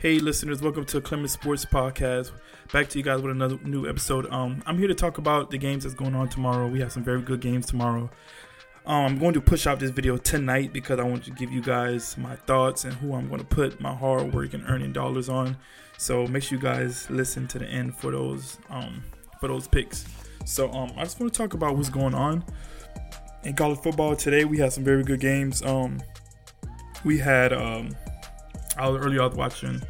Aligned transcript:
Hey, 0.00 0.20
listeners, 0.20 0.62
welcome 0.62 0.84
to 0.84 1.00
Clemens 1.00 1.32
Sports 1.32 1.64
Podcast. 1.64 2.30
Back 2.72 2.88
to 2.90 2.98
you 3.00 3.04
guys 3.04 3.20
with 3.20 3.32
another 3.32 3.58
new 3.64 3.88
episode. 3.88 4.32
Um, 4.32 4.62
I'm 4.64 4.78
here 4.78 4.86
to 4.86 4.94
talk 4.94 5.18
about 5.18 5.50
the 5.50 5.58
games 5.58 5.82
that's 5.82 5.96
going 5.96 6.14
on 6.14 6.28
tomorrow. 6.28 6.68
We 6.68 6.78
have 6.78 6.92
some 6.92 7.02
very 7.02 7.20
good 7.20 7.40
games 7.40 7.66
tomorrow. 7.66 8.08
Um, 8.86 9.06
I'm 9.06 9.18
going 9.18 9.34
to 9.34 9.40
push 9.40 9.66
out 9.66 9.80
this 9.80 9.90
video 9.90 10.16
tonight 10.16 10.72
because 10.72 11.00
I 11.00 11.02
want 11.02 11.24
to 11.24 11.32
give 11.32 11.50
you 11.50 11.60
guys 11.60 12.16
my 12.16 12.36
thoughts 12.36 12.84
and 12.84 12.94
who 12.94 13.12
I'm 13.12 13.26
going 13.26 13.40
to 13.40 13.46
put 13.46 13.80
my 13.80 13.92
hard 13.92 14.32
work 14.32 14.54
and 14.54 14.62
earning 14.68 14.92
dollars 14.92 15.28
on. 15.28 15.56
So 15.96 16.28
make 16.28 16.44
sure 16.44 16.58
you 16.58 16.62
guys 16.62 17.10
listen 17.10 17.48
to 17.48 17.58
the 17.58 17.66
end 17.66 17.96
for 17.96 18.12
those 18.12 18.58
um, 18.70 19.02
for 19.40 19.48
those 19.48 19.66
picks. 19.66 20.06
So 20.44 20.70
um, 20.70 20.92
I 20.96 21.02
just 21.02 21.18
want 21.18 21.34
to 21.34 21.36
talk 21.36 21.54
about 21.54 21.76
what's 21.76 21.90
going 21.90 22.14
on 22.14 22.44
in 23.42 23.56
college 23.56 23.80
football 23.80 24.14
today. 24.14 24.44
We 24.44 24.58
had 24.58 24.72
some 24.72 24.84
very 24.84 25.02
good 25.02 25.18
games. 25.18 25.60
Um, 25.60 26.00
we 27.04 27.18
had 27.18 27.52
um, 27.52 27.96
I 28.78 28.88
was 28.88 29.04
earlier 29.04 29.22
I 29.22 29.26
watching 29.26 29.82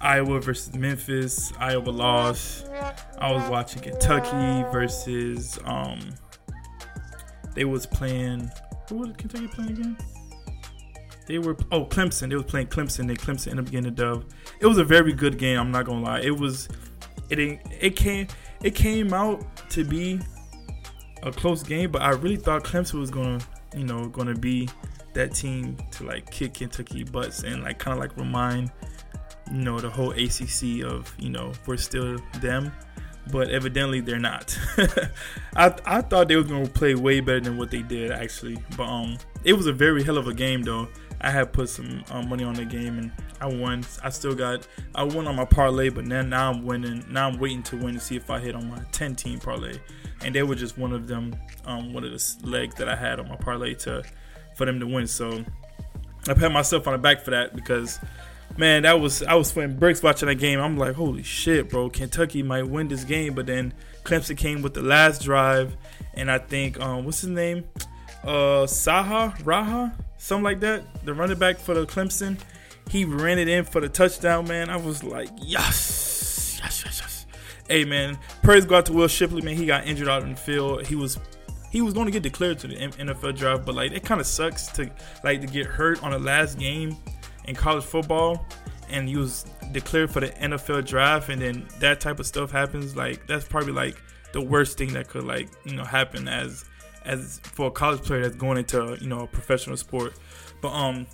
Iowa 0.00 0.40
versus 0.40 0.74
Memphis. 0.74 1.52
Iowa 1.58 1.90
lost. 1.90 2.68
I 3.18 3.32
was 3.32 3.48
watching 3.48 3.82
Kentucky 3.82 4.68
versus 4.72 5.58
um 5.64 6.00
they 7.54 7.64
was 7.64 7.86
playing 7.86 8.50
who 8.88 8.96
was 8.96 9.10
Kentucky 9.16 9.48
playing 9.48 9.72
again? 9.72 9.96
They 11.26 11.38
were 11.38 11.56
oh 11.70 11.84
Clemson. 11.84 12.30
They 12.30 12.36
was 12.36 12.46
playing 12.46 12.66
Clemson. 12.66 13.06
They 13.06 13.14
Clemson 13.14 13.52
ended 13.52 13.66
up 13.66 13.70
getting 13.70 13.86
a 13.86 13.94
dub. 13.94 14.24
It 14.60 14.66
was 14.66 14.78
a 14.78 14.84
very 14.84 15.12
good 15.12 15.38
game. 15.38 15.58
I'm 15.58 15.70
not 15.70 15.86
gonna 15.86 16.02
lie. 16.02 16.20
It 16.20 16.36
was 16.36 16.68
it 17.30 17.38
it 17.80 17.96
came 17.96 18.26
it 18.62 18.74
came 18.74 19.12
out 19.14 19.44
to 19.70 19.84
be 19.84 20.20
a 21.22 21.30
close 21.30 21.62
game, 21.62 21.90
but 21.90 22.02
I 22.02 22.10
really 22.10 22.36
thought 22.36 22.64
Clemson 22.64 22.98
was 22.98 23.10
gonna 23.10 23.38
you 23.76 23.84
know 23.84 24.08
gonna 24.08 24.34
be 24.34 24.68
that 25.14 25.34
team 25.34 25.76
to 25.92 26.04
like 26.04 26.30
kick 26.30 26.54
Kentucky 26.54 27.04
butts 27.04 27.42
and 27.42 27.62
like 27.62 27.78
kind 27.78 27.92
of 27.96 28.00
like 28.00 28.16
remind 28.16 28.70
you 29.50 29.58
know 29.58 29.78
the 29.78 29.90
whole 29.90 30.12
ACC 30.12 30.84
of 30.84 31.14
you 31.18 31.30
know 31.30 31.52
we're 31.66 31.76
still 31.76 32.18
them, 32.40 32.72
but 33.30 33.50
evidently 33.50 34.00
they're 34.00 34.18
not. 34.18 34.56
I 35.56 35.74
I 35.84 36.00
thought 36.02 36.28
they 36.28 36.36
were 36.36 36.42
gonna 36.42 36.68
play 36.68 36.94
way 36.94 37.20
better 37.20 37.40
than 37.40 37.58
what 37.58 37.70
they 37.70 37.82
did 37.82 38.10
actually, 38.10 38.58
but 38.76 38.84
um 38.84 39.18
it 39.44 39.54
was 39.54 39.66
a 39.66 39.72
very 39.72 40.02
hell 40.02 40.18
of 40.18 40.28
a 40.28 40.34
game 40.34 40.62
though. 40.62 40.88
I 41.20 41.30
had 41.30 41.52
put 41.52 41.68
some 41.68 42.02
um, 42.10 42.28
money 42.28 42.42
on 42.42 42.54
the 42.54 42.64
game 42.64 42.98
and 42.98 43.12
I 43.40 43.46
won. 43.46 43.84
I 44.02 44.10
still 44.10 44.34
got 44.34 44.66
I 44.94 45.04
won 45.04 45.26
on 45.28 45.36
my 45.36 45.44
parlay, 45.44 45.88
but 45.88 46.04
now 46.04 46.22
now 46.22 46.50
I'm 46.50 46.64
winning. 46.64 47.04
Now 47.08 47.28
I'm 47.28 47.38
waiting 47.38 47.62
to 47.64 47.76
win 47.76 47.94
to 47.94 48.00
see 48.00 48.16
if 48.16 48.28
I 48.28 48.40
hit 48.40 48.54
on 48.54 48.68
my 48.68 48.80
10 48.90 49.14
team 49.14 49.38
parlay, 49.38 49.78
and 50.24 50.34
they 50.34 50.42
were 50.42 50.56
just 50.56 50.76
one 50.78 50.92
of 50.92 51.06
them, 51.06 51.36
um, 51.64 51.92
one 51.92 52.02
of 52.04 52.10
the 52.10 52.36
legs 52.48 52.74
that 52.76 52.88
I 52.88 52.96
had 52.96 53.20
on 53.20 53.28
my 53.28 53.36
parlay 53.36 53.74
to 53.74 54.02
for 54.54 54.66
them 54.66 54.80
to 54.80 54.86
win. 54.86 55.06
So 55.06 55.44
I 56.28 56.34
pat 56.34 56.52
myself 56.52 56.86
on 56.86 56.92
the 56.92 56.98
back 56.98 57.22
for 57.22 57.30
that 57.30 57.54
because 57.54 57.98
man, 58.56 58.82
that 58.82 59.00
was 59.00 59.22
I 59.22 59.34
was 59.34 59.48
sweating 59.48 59.78
bricks 59.78 60.02
watching 60.02 60.28
that 60.28 60.36
game. 60.36 60.60
I'm 60.60 60.76
like, 60.76 60.94
holy 60.94 61.22
shit, 61.22 61.68
bro, 61.68 61.90
Kentucky 61.90 62.42
might 62.42 62.66
win 62.66 62.88
this 62.88 63.04
game, 63.04 63.34
but 63.34 63.46
then 63.46 63.72
Clemson 64.04 64.36
came 64.36 64.62
with 64.62 64.74
the 64.74 64.82
last 64.82 65.22
drive, 65.22 65.76
and 66.14 66.30
I 66.30 66.38
think 66.38 66.80
um, 66.80 67.04
what's 67.04 67.20
his 67.20 67.30
name, 67.30 67.64
uh, 68.24 68.66
Saha 68.66 69.36
Raha, 69.42 69.92
something 70.18 70.44
like 70.44 70.60
that, 70.60 71.04
the 71.04 71.14
running 71.14 71.38
back 71.38 71.58
for 71.58 71.74
the 71.74 71.86
Clemson. 71.86 72.38
He 72.88 73.04
ran 73.04 73.38
it 73.38 73.48
in 73.48 73.64
for 73.64 73.80
the 73.80 73.88
touchdown, 73.88 74.48
man. 74.48 74.68
I 74.68 74.76
was 74.76 75.04
like, 75.04 75.28
yes, 75.38 76.60
yes, 76.62 76.82
yes, 76.84 77.00
yes. 77.00 77.26
Hey, 77.68 77.84
man, 77.84 78.18
praise 78.42 78.64
God 78.64 78.84
to 78.86 78.92
Will 78.92 79.08
Shipley, 79.08 79.40
man. 79.40 79.56
He 79.56 79.66
got 79.66 79.86
injured 79.86 80.08
out 80.08 80.24
in 80.24 80.30
the 80.30 80.36
field. 80.36 80.86
He 80.86 80.96
was 80.96 81.18
he 81.72 81.80
was 81.80 81.94
going 81.94 82.04
to 82.04 82.12
get 82.12 82.22
declared 82.22 82.58
to 82.58 82.68
the 82.68 82.76
NFL 82.76 83.34
draft, 83.34 83.64
but 83.64 83.74
like 83.74 83.92
it 83.92 84.04
kind 84.04 84.20
of 84.20 84.26
sucks 84.26 84.66
to 84.72 84.90
like 85.24 85.40
to 85.40 85.46
get 85.46 85.64
hurt 85.64 86.02
on 86.02 86.10
the 86.10 86.18
last 86.18 86.58
game 86.58 86.94
in 87.46 87.54
college 87.54 87.82
football, 87.82 88.46
and 88.90 89.08
he 89.08 89.16
was 89.16 89.46
declared 89.72 90.10
for 90.10 90.20
the 90.20 90.28
NFL 90.28 90.86
draft, 90.86 91.30
and 91.30 91.40
then 91.40 91.66
that 91.80 91.98
type 91.98 92.20
of 92.20 92.26
stuff 92.26 92.50
happens. 92.50 92.94
Like 92.94 93.26
that's 93.26 93.46
probably 93.46 93.72
like 93.72 93.96
the 94.32 94.40
worst 94.42 94.76
thing 94.76 94.92
that 94.92 95.08
could 95.08 95.24
like 95.24 95.48
you 95.64 95.74
know 95.74 95.84
happen 95.84 96.28
as 96.28 96.66
as 97.06 97.40
for 97.42 97.68
a 97.68 97.70
college 97.70 98.02
player 98.02 98.20
that's 98.20 98.36
going 98.36 98.58
into 98.58 98.98
you 99.00 99.08
know 99.08 99.20
a 99.20 99.26
professional 99.26 99.78
sport. 99.78 100.12
But 100.60 100.72
um, 100.74 101.06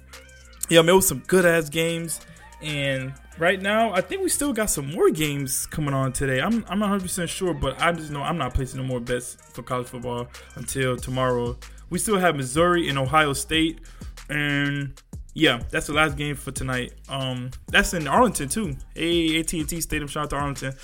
yeah, 0.68 0.82
man, 0.82 0.90
it 0.90 0.96
was 0.96 1.06
some 1.06 1.22
good 1.28 1.46
ass 1.46 1.68
games. 1.68 2.20
And 2.60 3.14
right 3.38 3.60
now, 3.60 3.92
I 3.92 4.00
think 4.00 4.22
we 4.22 4.28
still 4.28 4.52
got 4.52 4.70
some 4.70 4.92
more 4.92 5.10
games 5.10 5.66
coming 5.66 5.94
on 5.94 6.12
today. 6.12 6.40
I'm 6.40 6.64
I'm 6.68 6.78
not 6.78 6.90
100 6.90 7.02
percent 7.02 7.30
sure, 7.30 7.54
but 7.54 7.80
I 7.80 7.92
just 7.92 8.10
know 8.10 8.22
I'm 8.22 8.38
not 8.38 8.54
placing 8.54 8.80
no 8.80 8.86
more 8.86 9.00
bets 9.00 9.36
for 9.52 9.62
college 9.62 9.88
football 9.88 10.28
until 10.56 10.96
tomorrow. 10.96 11.56
We 11.90 11.98
still 11.98 12.18
have 12.18 12.36
Missouri 12.36 12.88
and 12.88 12.98
Ohio 12.98 13.32
State, 13.32 13.80
and 14.28 15.00
yeah, 15.34 15.62
that's 15.70 15.86
the 15.86 15.92
last 15.92 16.16
game 16.16 16.34
for 16.34 16.50
tonight. 16.50 16.92
Um, 17.08 17.50
that's 17.68 17.94
in 17.94 18.06
Arlington 18.08 18.48
too. 18.48 18.76
Hey, 18.94 19.40
AT&T 19.40 19.80
Stadium. 19.80 20.08
Shout 20.08 20.24
out 20.24 20.30
to 20.30 20.36
Arlington. 20.36 20.74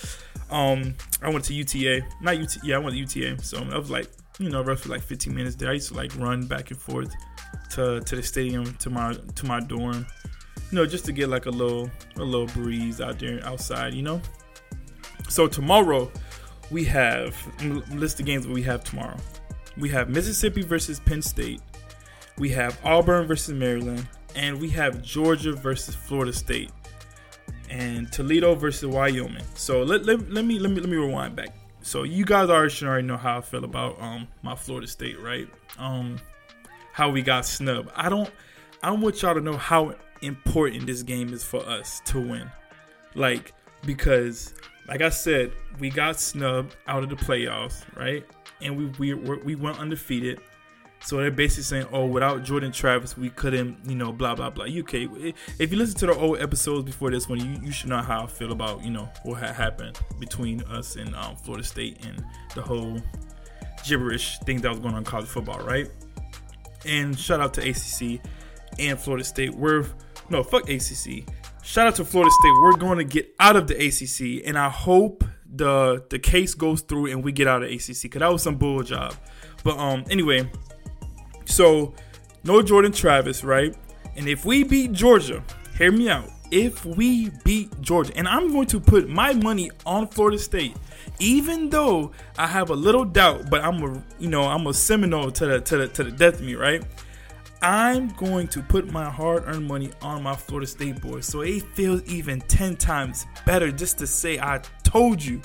Um, 0.50 0.94
I 1.22 1.30
went 1.30 1.44
to 1.46 1.54
UTA, 1.54 2.02
not 2.20 2.36
UT. 2.36 2.56
Yeah, 2.62 2.76
I 2.76 2.78
went 2.78 2.94
to 2.94 3.00
UTA. 3.00 3.42
So 3.42 3.58
I 3.58 3.76
was 3.76 3.90
like, 3.90 4.08
you 4.38 4.50
know, 4.50 4.62
roughly 4.62 4.92
like 4.92 5.02
15 5.02 5.34
minutes 5.34 5.56
there. 5.56 5.70
I 5.70 5.74
used 5.74 5.88
to 5.88 5.94
like 5.94 6.16
run 6.16 6.46
back 6.46 6.70
and 6.70 6.78
forth 6.78 7.12
to 7.70 8.00
to 8.00 8.16
the 8.16 8.22
stadium 8.22 8.74
to 8.76 8.90
my 8.90 9.14
to 9.34 9.46
my 9.46 9.60
dorm 9.60 10.06
you 10.70 10.76
know, 10.76 10.86
just 10.86 11.04
to 11.06 11.12
get 11.12 11.28
like 11.28 11.46
a 11.46 11.50
little 11.50 11.90
a 12.16 12.22
little 12.22 12.46
breeze 12.48 13.00
out 13.00 13.18
there 13.18 13.44
outside, 13.44 13.94
you 13.94 14.02
know. 14.02 14.20
So 15.28 15.46
tomorrow 15.46 16.10
we 16.70 16.84
have 16.84 17.36
list 17.92 18.20
of 18.20 18.26
games 18.26 18.46
that 18.46 18.52
we 18.52 18.62
have 18.62 18.84
tomorrow. 18.84 19.16
We 19.76 19.88
have 19.90 20.08
Mississippi 20.08 20.62
versus 20.62 21.00
Penn 21.00 21.22
State. 21.22 21.60
We 22.38 22.48
have 22.50 22.78
Auburn 22.84 23.26
versus 23.26 23.54
Maryland, 23.54 24.06
and 24.34 24.60
we 24.60 24.68
have 24.70 25.02
Georgia 25.02 25.52
versus 25.52 25.94
Florida 25.94 26.32
State, 26.32 26.70
and 27.70 28.10
Toledo 28.12 28.54
versus 28.54 28.88
Wyoming. 28.88 29.44
So 29.54 29.82
let, 29.82 30.04
let, 30.04 30.30
let 30.30 30.44
me 30.44 30.58
let 30.58 30.70
me 30.70 30.80
let 30.80 30.90
me 30.90 30.96
rewind 30.96 31.36
back. 31.36 31.50
So 31.82 32.02
you 32.02 32.24
guys 32.24 32.48
already 32.48 32.70
should 32.70 32.88
already 32.88 33.06
know 33.06 33.16
how 33.16 33.38
I 33.38 33.40
feel 33.40 33.64
about 33.64 34.00
um 34.00 34.26
my 34.42 34.54
Florida 34.56 34.86
State, 34.86 35.20
right? 35.20 35.48
Um, 35.78 36.18
how 36.92 37.10
we 37.10 37.22
got 37.22 37.44
snubbed. 37.44 37.90
I 37.94 38.08
don't. 38.08 38.30
I 38.82 38.90
want 38.90 39.22
y'all 39.22 39.34
to 39.34 39.40
know 39.40 39.56
how 39.56 39.94
important 40.24 40.86
this 40.86 41.02
game 41.02 41.32
is 41.32 41.44
for 41.44 41.64
us 41.66 42.00
to 42.06 42.20
win. 42.20 42.50
Like, 43.14 43.52
because, 43.84 44.54
like 44.88 45.02
I 45.02 45.08
said, 45.08 45.52
we 45.78 45.90
got 45.90 46.18
snubbed 46.18 46.76
out 46.86 47.02
of 47.02 47.10
the 47.10 47.16
playoffs, 47.16 47.84
right? 47.96 48.24
And 48.60 48.76
we 48.76 49.14
we 49.14 49.14
we 49.14 49.54
went 49.54 49.78
undefeated. 49.78 50.40
So 51.02 51.18
they're 51.18 51.30
basically 51.30 51.64
saying, 51.64 51.86
"Oh, 51.92 52.06
without 52.06 52.44
Jordan 52.44 52.72
Travis, 52.72 53.16
we 53.16 53.28
couldn't, 53.28 53.78
you 53.86 53.94
know, 53.94 54.10
blah 54.10 54.34
blah 54.34 54.48
blah." 54.48 54.64
UK, 54.64 54.94
if 55.58 55.70
you 55.70 55.76
listen 55.76 55.98
to 55.98 56.06
the 56.06 56.14
old 56.14 56.40
episodes 56.40 56.84
before 56.84 57.10
this 57.10 57.28
one, 57.28 57.38
you, 57.40 57.60
you 57.66 57.72
should 57.72 57.90
know 57.90 57.98
how 57.98 58.24
I 58.24 58.26
feel 58.26 58.52
about, 58.52 58.82
you 58.82 58.90
know, 58.90 59.10
what 59.22 59.40
had 59.40 59.54
happened 59.54 59.98
between 60.18 60.62
us 60.62 60.96
and 60.96 61.14
um, 61.14 61.36
Florida 61.36 61.64
State 61.64 62.04
and 62.06 62.24
the 62.54 62.62
whole 62.62 63.02
gibberish 63.84 64.38
thing 64.40 64.62
that 64.62 64.70
was 64.70 64.78
going 64.78 64.94
on 64.94 65.00
in 65.00 65.04
college 65.04 65.28
football, 65.28 65.60
right? 65.60 65.90
And 66.86 67.18
shout 67.18 67.40
out 67.40 67.54
to 67.54 67.68
ACC 67.68 68.20
and 68.78 68.98
Florida 68.98 69.24
State. 69.24 69.54
We're 69.54 69.86
no, 70.30 70.42
fuck 70.42 70.68
ACC. 70.68 71.24
Shout 71.62 71.86
out 71.86 71.96
to 71.96 72.04
Florida 72.04 72.30
State. 72.30 72.52
We're 72.60 72.76
going 72.76 72.98
to 72.98 73.04
get 73.04 73.34
out 73.40 73.56
of 73.56 73.66
the 73.66 73.74
ACC, 73.74 74.46
and 74.46 74.58
I 74.58 74.68
hope 74.68 75.24
the 75.56 76.04
the 76.10 76.18
case 76.18 76.54
goes 76.54 76.80
through 76.80 77.06
and 77.06 77.22
we 77.22 77.30
get 77.32 77.46
out 77.46 77.62
of 77.62 77.70
ACC 77.70 78.02
because 78.02 78.20
that 78.20 78.32
was 78.32 78.42
some 78.42 78.56
bull 78.56 78.82
job. 78.82 79.14
But 79.62 79.78
um, 79.78 80.04
anyway, 80.10 80.50
so 81.44 81.94
no 82.42 82.62
Jordan 82.62 82.92
Travis, 82.92 83.44
right? 83.44 83.74
And 84.16 84.28
if 84.28 84.44
we 84.44 84.64
beat 84.64 84.92
Georgia, 84.92 85.42
hear 85.76 85.92
me 85.92 86.08
out. 86.08 86.30
If 86.50 86.84
we 86.84 87.30
beat 87.44 87.80
Georgia, 87.80 88.12
and 88.16 88.28
I'm 88.28 88.52
going 88.52 88.66
to 88.66 88.78
put 88.80 89.08
my 89.08 89.32
money 89.32 89.70
on 89.86 90.06
Florida 90.08 90.38
State, 90.38 90.76
even 91.18 91.70
though 91.70 92.12
I 92.38 92.46
have 92.46 92.70
a 92.70 92.74
little 92.74 93.04
doubt, 93.04 93.50
but 93.50 93.64
I'm 93.64 93.82
a 93.82 94.02
you 94.18 94.28
know 94.28 94.42
I'm 94.42 94.66
a 94.66 94.74
Seminole 94.74 95.30
to 95.32 95.46
the 95.46 95.60
to 95.60 95.76
the 95.78 95.88
to 95.88 96.04
the 96.04 96.10
death 96.12 96.34
of 96.34 96.42
me, 96.42 96.54
right? 96.54 96.84
I'm 97.66 98.08
going 98.08 98.48
to 98.48 98.60
put 98.60 98.92
my 98.92 99.08
hard 99.08 99.44
earned 99.46 99.66
money 99.66 99.90
on 100.02 100.22
my 100.22 100.36
Florida 100.36 100.66
State 100.66 101.00
boys. 101.00 101.24
So 101.24 101.40
it 101.40 101.62
feels 101.72 102.04
even 102.04 102.42
10 102.42 102.76
times 102.76 103.24
better 103.46 103.72
just 103.72 103.96
to 104.00 104.06
say, 104.06 104.38
I 104.38 104.60
told 104.82 105.24
you. 105.24 105.40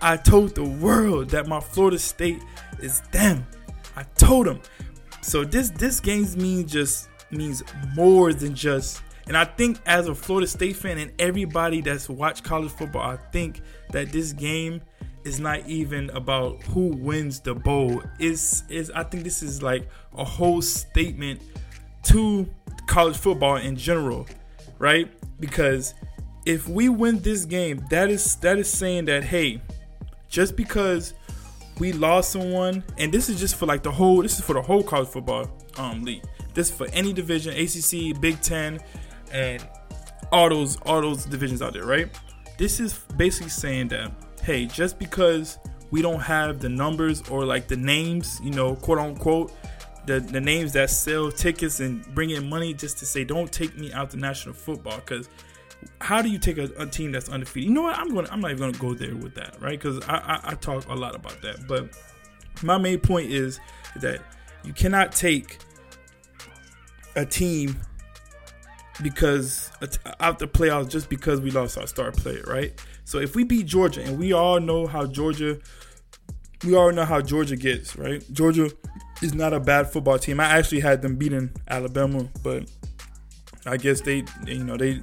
I 0.00 0.16
told 0.16 0.54
the 0.54 0.62
world 0.62 1.30
that 1.30 1.48
my 1.48 1.58
Florida 1.58 1.98
State 1.98 2.40
is 2.78 3.00
them. 3.10 3.44
I 3.96 4.04
told 4.14 4.46
them. 4.46 4.60
So 5.20 5.44
this 5.44 5.70
this 5.70 5.98
game 5.98 6.28
means 6.36 6.70
just 6.70 7.08
means 7.32 7.64
more 7.96 8.32
than 8.32 8.54
just 8.54 9.02
and 9.26 9.36
I 9.36 9.44
think 9.44 9.80
as 9.84 10.06
a 10.06 10.14
Florida 10.14 10.46
State 10.46 10.76
fan 10.76 10.98
and 10.98 11.10
everybody 11.18 11.80
that's 11.80 12.08
watched 12.08 12.44
college 12.44 12.70
football, 12.70 13.02
I 13.02 13.16
think 13.32 13.62
that 13.90 14.12
this 14.12 14.32
game 14.32 14.80
is 15.24 15.40
not 15.40 15.66
even 15.66 16.10
about 16.10 16.62
who 16.64 16.88
wins 16.88 17.40
the 17.40 17.54
bowl. 17.54 18.00
Is 18.20 18.62
is 18.68 18.92
I 18.92 19.02
think 19.02 19.24
this 19.24 19.42
is 19.42 19.60
like 19.60 19.88
a 20.16 20.24
whole 20.24 20.62
statement 20.62 21.40
to 22.04 22.48
college 22.86 23.16
football 23.16 23.56
in 23.56 23.76
general, 23.76 24.26
right? 24.78 25.10
Because 25.40 25.94
if 26.46 26.68
we 26.68 26.88
win 26.88 27.20
this 27.20 27.44
game, 27.44 27.84
that 27.90 28.10
is 28.10 28.36
that 28.36 28.58
is 28.58 28.70
saying 28.70 29.06
that 29.06 29.24
hey, 29.24 29.60
just 30.28 30.56
because 30.56 31.14
we 31.78 31.92
lost 31.92 32.32
someone, 32.32 32.84
and 32.98 33.12
this 33.12 33.28
is 33.28 33.40
just 33.40 33.56
for 33.56 33.66
like 33.66 33.82
the 33.82 33.90
whole 33.90 34.22
this 34.22 34.38
is 34.38 34.44
for 34.44 34.54
the 34.54 34.62
whole 34.62 34.82
college 34.82 35.08
football 35.08 35.50
um 35.76 36.04
league. 36.04 36.22
This 36.52 36.70
is 36.70 36.76
for 36.76 36.86
any 36.92 37.12
division, 37.12 37.52
ACC, 37.54 38.20
Big 38.20 38.40
Ten, 38.40 38.78
and 39.32 39.66
all 40.30 40.48
those 40.48 40.76
all 40.86 41.00
those 41.00 41.24
divisions 41.24 41.62
out 41.62 41.72
there, 41.72 41.84
right? 41.84 42.08
This 42.58 42.78
is 42.78 42.98
basically 43.16 43.50
saying 43.50 43.88
that 43.88 44.12
hey, 44.42 44.66
just 44.66 44.98
because 44.98 45.58
we 45.90 46.02
don't 46.02 46.20
have 46.20 46.60
the 46.60 46.68
numbers 46.68 47.22
or 47.28 47.44
like 47.44 47.68
the 47.68 47.76
names, 47.76 48.40
you 48.42 48.50
know, 48.50 48.74
quote 48.76 48.98
unquote, 48.98 49.52
the, 50.06 50.20
the 50.20 50.40
names 50.40 50.72
that 50.74 50.90
sell 50.90 51.30
tickets 51.30 51.80
and 51.80 52.04
bring 52.14 52.30
in 52.30 52.48
money 52.48 52.74
just 52.74 52.98
to 52.98 53.06
say 53.06 53.24
don't 53.24 53.50
take 53.50 53.76
me 53.78 53.92
out 53.92 54.10
the 54.10 54.16
national 54.16 54.54
football 54.54 54.96
because 54.96 55.28
how 56.00 56.22
do 56.22 56.28
you 56.28 56.38
take 56.38 56.58
a, 56.58 56.70
a, 56.78 56.86
team 56.86 57.12
that's 57.12 57.28
undefeated? 57.28 57.68
You 57.68 57.74
know 57.74 57.82
what? 57.82 57.96
I'm 57.96 58.12
going. 58.12 58.26
I'm 58.30 58.40
not 58.40 58.50
even 58.50 58.60
going 58.60 58.72
to 58.72 58.80
go 58.80 58.94
there 58.94 59.14
with 59.14 59.34
that, 59.34 59.60
right? 59.60 59.78
Because 59.78 60.02
I, 60.04 60.16
I, 60.16 60.40
I 60.50 60.54
talk 60.54 60.86
a 60.88 60.94
lot 60.94 61.14
about 61.14 61.40
that. 61.42 61.66
But 61.66 61.90
my 62.62 62.78
main 62.78 63.00
point 63.00 63.30
is 63.30 63.60
that 63.96 64.20
you 64.64 64.72
cannot 64.72 65.12
take 65.12 65.58
a 67.16 67.24
team 67.24 67.78
because 69.02 69.70
uh, 69.82 69.86
out 70.20 70.38
the 70.38 70.46
playoffs 70.46 70.88
just 70.88 71.08
because 71.08 71.40
we 71.40 71.50
lost 71.50 71.76
our 71.78 71.86
star 71.86 72.12
player, 72.12 72.44
right? 72.46 72.80
So 73.04 73.18
if 73.18 73.36
we 73.36 73.44
beat 73.44 73.66
Georgia, 73.66 74.02
and 74.02 74.18
we 74.18 74.32
all 74.32 74.60
know 74.60 74.86
how 74.86 75.06
Georgia, 75.06 75.58
we 76.64 76.74
all 76.74 76.92
know 76.92 77.04
how 77.04 77.20
Georgia 77.20 77.56
gets, 77.56 77.96
right? 77.96 78.24
Georgia 78.32 78.70
is 79.22 79.34
not 79.34 79.52
a 79.52 79.60
bad 79.60 79.90
football 79.90 80.18
team. 80.18 80.40
I 80.40 80.44
actually 80.44 80.80
had 80.80 81.02
them 81.02 81.16
beating 81.16 81.50
Alabama, 81.68 82.28
but 82.42 82.70
I 83.66 83.76
guess 83.76 84.00
they, 84.00 84.24
you 84.46 84.64
know, 84.64 84.76
they 84.76 85.00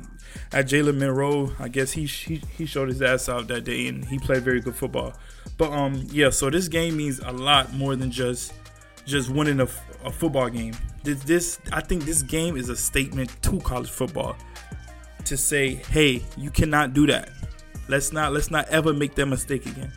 at 0.52 0.68
Jalen 0.68 0.98
Milroe. 0.98 1.52
I 1.60 1.68
guess 1.68 1.92
he, 1.92 2.06
he 2.06 2.42
he 2.58 2.66
showed 2.66 2.90
his 2.90 3.02
ass 3.02 3.30
out 3.30 3.48
that 3.48 3.63
day, 3.63 3.88
and 3.88 4.06
he 4.06 4.19
played 4.19 4.44
very 4.44 4.62
good 4.62 4.75
football. 4.75 5.13
But 5.58 5.72
um, 5.72 6.06
yeah. 6.12 6.30
So 6.30 6.50
this 6.50 6.68
game 6.68 6.98
means 6.98 7.19
a 7.19 7.31
lot 7.31 7.74
more 7.74 7.96
than 7.96 8.12
just 8.12 8.54
just 9.06 9.30
winning 9.30 9.60
a, 9.60 9.68
a 10.06 10.12
football 10.12 10.50
game. 10.50 10.75
This, 11.04 11.24
this 11.24 11.60
I 11.72 11.81
think 11.81 12.04
this 12.04 12.22
game 12.22 12.56
is 12.56 12.69
a 12.69 12.75
statement 12.75 13.42
to 13.44 13.60
college 13.62 13.90
football 13.90 14.36
to 15.25 15.38
say, 15.38 15.75
hey, 15.75 16.24
you 16.38 16.50
cannot 16.50 16.94
do 16.94 17.07
that. 17.07 17.30
Let's 17.88 18.12
not 18.12 18.34
let's 18.34 18.52
not 18.52 18.68
ever 18.69 18.94
make 18.94 19.16
that 19.16 19.25
mistake 19.25 19.66
again. 19.66 19.92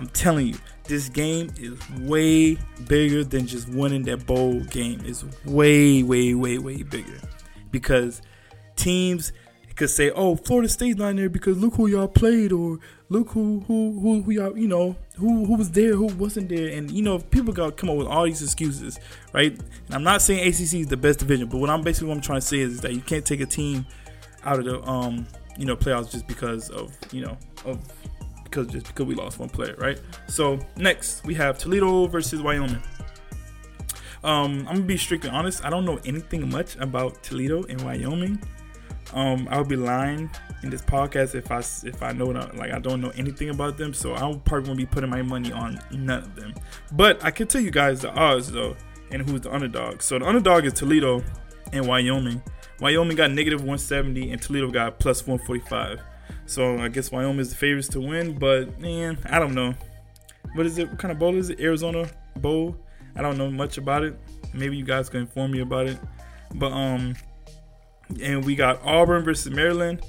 I'm 0.00 0.08
telling 0.08 0.46
you, 0.46 0.54
this 0.84 1.10
game 1.10 1.52
is 1.58 1.78
way 2.00 2.56
bigger 2.88 3.22
than 3.22 3.46
just 3.46 3.68
winning 3.68 4.02
that 4.04 4.24
bowl 4.24 4.60
game. 4.60 5.02
It's 5.04 5.26
way, 5.44 6.02
way, 6.02 6.32
way, 6.32 6.56
way 6.56 6.82
bigger. 6.82 7.20
Because 7.70 8.22
teams 8.76 9.34
could 9.76 9.90
say, 9.90 10.10
"Oh, 10.12 10.36
Florida 10.36 10.70
State's 10.70 10.96
not 10.96 11.16
there 11.16 11.28
because 11.28 11.58
look 11.58 11.74
who 11.74 11.86
y'all 11.86 12.08
played," 12.08 12.50
or 12.50 12.78
"Look 13.10 13.28
who 13.32 13.60
who 13.66 14.00
who, 14.00 14.22
who 14.22 14.30
y'all 14.32 14.56
you 14.56 14.68
know 14.68 14.96
who 15.16 15.44
who 15.44 15.54
was 15.54 15.70
there, 15.70 15.94
who 15.94 16.06
wasn't 16.06 16.48
there," 16.48 16.68
and 16.68 16.90
you 16.90 17.02
know 17.02 17.18
people 17.18 17.52
got 17.52 17.76
come 17.76 17.90
up 17.90 17.96
with 17.98 18.06
all 18.06 18.24
these 18.24 18.42
excuses, 18.42 18.98
right? 19.34 19.52
And 19.52 19.94
I'm 19.94 20.02
not 20.02 20.22
saying 20.22 20.48
ACC 20.48 20.80
is 20.80 20.86
the 20.86 20.96
best 20.96 21.18
division, 21.18 21.46
but 21.46 21.58
what 21.58 21.68
I'm 21.68 21.82
basically 21.82 22.08
what 22.08 22.14
I'm 22.14 22.22
trying 22.22 22.40
to 22.40 22.46
say 22.46 22.60
is 22.60 22.80
that 22.80 22.94
you 22.94 23.02
can't 23.02 23.24
take 23.26 23.42
a 23.42 23.46
team 23.46 23.84
out 24.44 24.60
of 24.60 24.64
the 24.64 24.82
um 24.88 25.26
you 25.58 25.66
know 25.66 25.76
playoffs 25.76 26.10
just 26.10 26.26
because 26.26 26.70
of 26.70 26.96
you 27.12 27.20
know 27.20 27.36
of 27.66 27.78
because 28.50 28.66
just 28.66 28.86
because 28.86 29.06
we 29.06 29.14
lost 29.14 29.38
one 29.38 29.48
player, 29.48 29.74
right? 29.78 30.00
So 30.28 30.58
next 30.76 31.24
we 31.24 31.34
have 31.34 31.58
Toledo 31.58 32.06
versus 32.06 32.42
Wyoming. 32.42 32.82
Um, 34.22 34.66
I'm 34.68 34.74
gonna 34.76 34.80
be 34.82 34.96
strictly 34.96 35.30
honest. 35.30 35.64
I 35.64 35.70
don't 35.70 35.84
know 35.84 35.98
anything 36.04 36.48
much 36.50 36.76
about 36.76 37.22
Toledo 37.22 37.64
and 37.64 37.80
Wyoming. 37.82 38.42
Um, 39.12 39.48
I'll 39.50 39.64
be 39.64 39.76
lying 39.76 40.30
in 40.62 40.70
this 40.70 40.82
podcast 40.82 41.34
if 41.34 41.50
I 41.50 41.58
if 41.88 42.02
I 42.02 42.12
know 42.12 42.26
like 42.26 42.72
I 42.72 42.78
don't 42.78 43.00
know 43.00 43.12
anything 43.16 43.50
about 43.50 43.78
them. 43.78 43.94
So 43.94 44.14
I'm 44.14 44.40
probably 44.40 44.66
gonna 44.66 44.76
be 44.76 44.86
putting 44.86 45.10
my 45.10 45.22
money 45.22 45.52
on 45.52 45.80
none 45.90 46.22
of 46.22 46.36
them. 46.36 46.54
But 46.92 47.24
I 47.24 47.30
can 47.30 47.46
tell 47.46 47.60
you 47.60 47.70
guys 47.70 48.02
the 48.02 48.10
odds 48.10 48.52
though, 48.52 48.76
and 49.10 49.28
who's 49.28 49.40
the 49.42 49.52
underdog. 49.52 50.02
So 50.02 50.18
the 50.18 50.26
underdog 50.26 50.64
is 50.64 50.74
Toledo 50.74 51.22
and 51.72 51.86
Wyoming. 51.86 52.42
Wyoming 52.80 53.16
got 53.16 53.30
negative 53.30 53.60
170 53.60 54.30
and 54.32 54.40
Toledo 54.40 54.70
got 54.70 54.98
plus 54.98 55.26
145. 55.26 56.00
So 56.50 56.78
I 56.80 56.88
guess 56.88 57.12
Wyoming 57.12 57.38
is 57.38 57.50
the 57.50 57.54
favorites 57.54 57.86
to 57.90 58.00
win, 58.00 58.36
but 58.36 58.80
man, 58.80 59.18
I 59.26 59.38
don't 59.38 59.54
know. 59.54 59.72
What 60.54 60.66
is 60.66 60.78
it? 60.78 60.90
What 60.90 60.98
kind 60.98 61.12
of 61.12 61.18
bowl 61.20 61.36
is 61.36 61.48
it? 61.48 61.60
Arizona 61.60 62.10
Bowl. 62.38 62.76
I 63.14 63.22
don't 63.22 63.38
know 63.38 63.48
much 63.48 63.78
about 63.78 64.02
it. 64.02 64.18
Maybe 64.52 64.76
you 64.76 64.84
guys 64.84 65.08
can 65.08 65.20
inform 65.20 65.52
me 65.52 65.60
about 65.60 65.86
it. 65.86 65.96
But 66.56 66.72
um, 66.72 67.14
and 68.20 68.44
we 68.44 68.56
got 68.56 68.82
Auburn 68.82 69.22
versus 69.22 69.52
Maryland. 69.52 70.04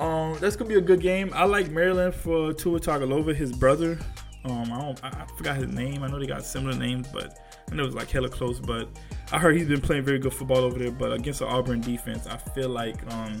Um, 0.00 0.36
that's 0.40 0.56
gonna 0.56 0.68
be 0.68 0.74
a 0.74 0.80
good 0.80 1.00
game. 1.00 1.30
I 1.32 1.44
like 1.44 1.70
Maryland 1.70 2.16
for 2.16 2.52
Tua 2.52 2.80
Tagovailoa, 2.80 3.36
his 3.36 3.52
brother. 3.52 3.96
Um, 4.44 4.72
I 4.72 4.80
don't, 4.80 5.04
I, 5.04 5.08
I 5.22 5.26
forgot 5.36 5.54
his 5.54 5.68
name. 5.68 6.02
I 6.02 6.08
know 6.08 6.18
they 6.18 6.26
got 6.26 6.44
similar 6.44 6.76
names, 6.76 7.06
but 7.12 7.38
I 7.70 7.76
know 7.76 7.84
it 7.84 7.86
was 7.86 7.94
like 7.94 8.10
hella 8.10 8.28
close. 8.28 8.58
But 8.58 8.88
I 9.30 9.38
heard 9.38 9.56
he's 9.56 9.68
been 9.68 9.80
playing 9.80 10.02
very 10.02 10.18
good 10.18 10.34
football 10.34 10.64
over 10.64 10.80
there. 10.80 10.90
But 10.90 11.12
against 11.12 11.38
the 11.38 11.46
Auburn 11.46 11.80
defense, 11.80 12.26
I 12.26 12.38
feel 12.38 12.70
like 12.70 13.08
um, 13.12 13.40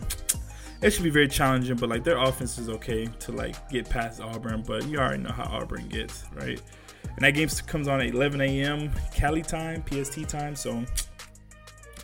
it 0.82 0.90
should 0.90 1.04
be 1.04 1.10
very 1.10 1.28
challenging. 1.28 1.76
But 1.76 1.88
like 1.88 2.04
their 2.04 2.18
offense 2.18 2.58
is 2.58 2.68
okay 2.68 3.06
to 3.06 3.32
like 3.32 3.68
get 3.68 3.88
past 3.88 4.20
Auburn. 4.20 4.62
But 4.66 4.86
you 4.86 4.98
already 4.98 5.22
know 5.22 5.32
how 5.32 5.44
Auburn 5.44 5.88
gets, 5.88 6.24
right? 6.34 6.60
And 7.04 7.24
that 7.24 7.32
game 7.32 7.48
comes 7.66 7.88
on 7.88 8.00
at 8.00 8.08
11 8.08 8.40
a.m. 8.40 8.90
Cali 9.14 9.42
time, 9.42 9.82
PST 9.88 10.28
time. 10.28 10.54
So 10.54 10.84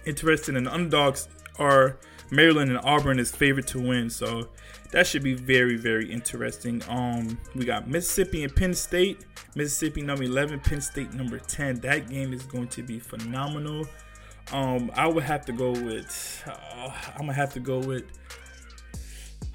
interesting. 0.06 0.56
And 0.56 0.68
underdogs 0.68 1.28
are 1.58 1.98
Maryland 2.30 2.70
and 2.70 2.80
Auburn 2.82 3.18
is 3.18 3.30
favored 3.30 3.66
to 3.68 3.80
win. 3.80 4.08
So 4.08 4.48
that 4.90 5.06
should 5.06 5.22
be 5.22 5.34
very, 5.34 5.76
very 5.76 6.10
interesting. 6.10 6.82
Um, 6.88 7.38
we 7.54 7.64
got 7.64 7.88
Mississippi 7.88 8.44
and 8.44 8.54
Penn 8.54 8.74
State. 8.74 9.24
Mississippi 9.54 10.00
number 10.00 10.24
11, 10.24 10.60
Penn 10.60 10.80
State 10.80 11.12
number 11.12 11.38
10. 11.38 11.80
That 11.80 12.08
game 12.08 12.32
is 12.32 12.42
going 12.44 12.68
to 12.68 12.82
be 12.82 12.98
phenomenal. 12.98 13.86
Um, 14.50 14.90
I 14.94 15.06
would 15.06 15.24
have 15.24 15.44
to 15.46 15.52
go 15.52 15.70
with. 15.72 16.42
Uh, 16.46 16.90
I'm 17.14 17.20
gonna 17.20 17.32
have 17.32 17.52
to 17.54 17.60
go 17.60 17.78
with. 17.78 18.04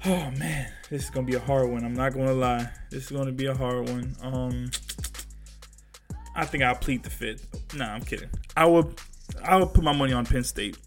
Oh 0.06 0.30
man, 0.38 0.70
this 0.90 1.04
is 1.04 1.10
gonna 1.10 1.26
be 1.26 1.34
a 1.34 1.40
hard 1.40 1.68
one. 1.70 1.84
I'm 1.84 1.94
not 1.94 2.14
gonna 2.14 2.32
lie. 2.32 2.70
This 2.90 3.10
is 3.10 3.10
gonna 3.10 3.32
be 3.32 3.46
a 3.46 3.54
hard 3.54 3.88
one. 3.88 4.14
Um, 4.22 4.70
I 6.36 6.44
think 6.44 6.62
I'll 6.62 6.76
plead 6.76 7.02
the 7.02 7.10
fifth. 7.10 7.74
Nah, 7.74 7.94
I'm 7.94 8.02
kidding. 8.02 8.30
I 8.56 8.64
would. 8.66 8.94
I 9.42 9.56
would 9.56 9.74
put 9.74 9.82
my 9.82 9.92
money 9.92 10.12
on 10.12 10.24
Penn 10.24 10.44
State 10.44 10.78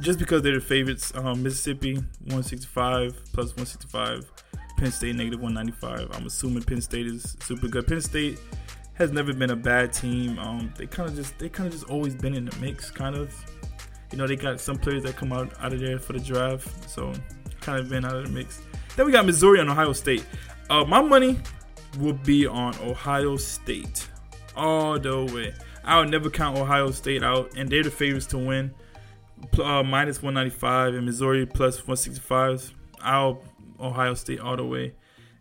just 0.00 0.18
because 0.18 0.42
they're 0.42 0.54
the 0.54 0.60
favorites. 0.60 1.12
Um, 1.14 1.42
Mississippi 1.42 1.94
165 1.94 3.32
plus 3.32 3.56
165, 3.56 4.30
Penn 4.76 4.92
State 4.92 5.16
negative 5.16 5.40
195. 5.40 6.14
I'm 6.14 6.26
assuming 6.26 6.62
Penn 6.62 6.82
State 6.82 7.06
is 7.06 7.36
super 7.40 7.68
good. 7.68 7.86
Penn 7.86 8.02
State 8.02 8.38
has 8.94 9.12
never 9.12 9.32
been 9.32 9.50
a 9.50 9.56
bad 9.56 9.94
team. 9.94 10.38
Um, 10.38 10.72
they 10.76 10.86
kind 10.86 11.08
of 11.08 11.16
just 11.16 11.38
they 11.38 11.48
kind 11.48 11.68
of 11.68 11.72
just 11.72 11.90
always 11.90 12.14
been 12.14 12.34
in 12.34 12.44
the 12.44 12.56
mix. 12.58 12.90
Kind 12.90 13.16
of, 13.16 13.34
you 14.12 14.18
know, 14.18 14.26
they 14.26 14.36
got 14.36 14.60
some 14.60 14.76
players 14.76 15.04
that 15.04 15.16
come 15.16 15.32
out 15.32 15.54
out 15.58 15.72
of 15.72 15.80
there 15.80 15.98
for 15.98 16.12
the 16.12 16.20
draft, 16.20 16.88
so 16.88 17.14
kind 17.60 17.78
of 17.78 17.88
been 17.88 18.04
out 18.04 18.16
of 18.16 18.26
the 18.26 18.30
mix. 18.30 18.62
Then 18.96 19.06
we 19.06 19.12
got 19.12 19.26
Missouri 19.26 19.60
and 19.60 19.70
Ohio 19.70 19.92
State. 19.92 20.24
Uh, 20.68 20.84
my 20.84 21.02
money 21.02 21.38
will 21.98 22.12
be 22.12 22.46
on 22.46 22.74
Ohio 22.80 23.36
State 23.36 24.08
all 24.56 24.98
the 24.98 25.24
way. 25.34 25.54
I 25.84 25.98
would 25.98 26.10
never 26.10 26.30
count 26.30 26.58
Ohio 26.58 26.90
State 26.90 27.22
out, 27.22 27.52
and 27.56 27.68
they're 27.68 27.82
the 27.82 27.90
favorites 27.90 28.26
to 28.26 28.38
win 28.38 28.74
uh, 29.62 29.82
minus 29.82 30.22
195 30.22 30.94
and 30.94 31.06
Missouri 31.06 31.46
plus 31.46 31.78
165. 31.78 32.74
I'll 33.00 33.42
Ohio 33.78 34.14
State 34.14 34.40
all 34.40 34.56
the 34.56 34.64
way. 34.64 34.92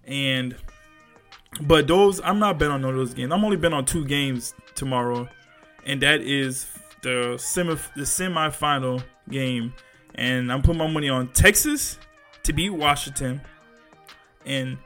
And 0.06 0.56
but 1.62 1.88
those 1.88 2.22
I'm 2.22 2.40
not 2.40 2.58
betting 2.58 2.74
on 2.74 2.82
those 2.82 3.14
games. 3.14 3.32
I'm 3.32 3.44
only 3.44 3.58
betting 3.58 3.78
on 3.78 3.86
two 3.86 4.06
games 4.06 4.54
tomorrow, 4.76 5.28
and 5.86 6.02
that 6.02 6.22
is 6.22 6.68
the 7.02 7.38
semi 7.38 7.76
the 7.96 8.04
semifinal 8.04 9.04
game. 9.30 9.74
And 10.16 10.52
I'm 10.52 10.62
putting 10.62 10.80
my 10.80 10.88
money 10.88 11.10
on 11.10 11.28
Texas 11.30 12.00
to 12.44 12.54
beat 12.54 12.70
Washington, 12.72 13.42
and 14.46 14.78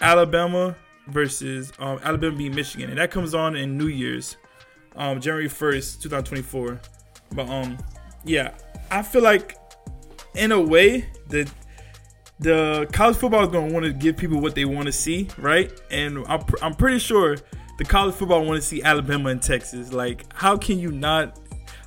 Alabama 0.00 0.76
versus 1.08 1.72
um, 1.78 1.98
Alabama 2.02 2.36
beat 2.36 2.54
Michigan, 2.54 2.90
and 2.90 2.98
that 2.98 3.10
comes 3.10 3.34
on 3.34 3.56
in 3.56 3.76
New 3.76 3.88
Year's, 3.88 4.36
um, 4.96 5.20
January 5.20 5.48
1st, 5.48 6.02
2024. 6.02 6.80
But 7.32 7.48
um, 7.48 7.78
yeah, 8.24 8.54
I 8.90 9.02
feel 9.02 9.22
like 9.22 9.56
in 10.34 10.52
a 10.52 10.60
way 10.60 11.08
that 11.28 11.50
the 12.38 12.88
college 12.92 13.16
football 13.16 13.42
is 13.42 13.48
going 13.48 13.68
to 13.68 13.74
want 13.74 13.84
to 13.84 13.92
give 13.92 14.16
people 14.16 14.40
what 14.40 14.54
they 14.54 14.64
want 14.64 14.86
to 14.86 14.92
see, 14.92 15.28
right? 15.36 15.70
And 15.90 16.24
I'm, 16.26 16.42
I'm 16.62 16.74
pretty 16.74 16.98
sure 16.98 17.36
the 17.78 17.84
college 17.84 18.14
football 18.14 18.44
want 18.44 18.60
to 18.60 18.66
see 18.66 18.82
Alabama 18.82 19.30
and 19.30 19.42
Texas. 19.42 19.92
Like, 19.92 20.24
how 20.32 20.56
can 20.56 20.78
you 20.78 20.90
not? 20.90 21.38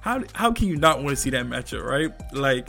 How 0.02 0.22
how 0.34 0.52
can 0.52 0.68
you 0.68 0.76
not 0.76 0.98
want 0.98 1.10
to 1.10 1.16
see 1.16 1.30
that 1.32 1.46
matchup, 1.46 1.84
right? 1.84 2.12
Like, 2.34 2.68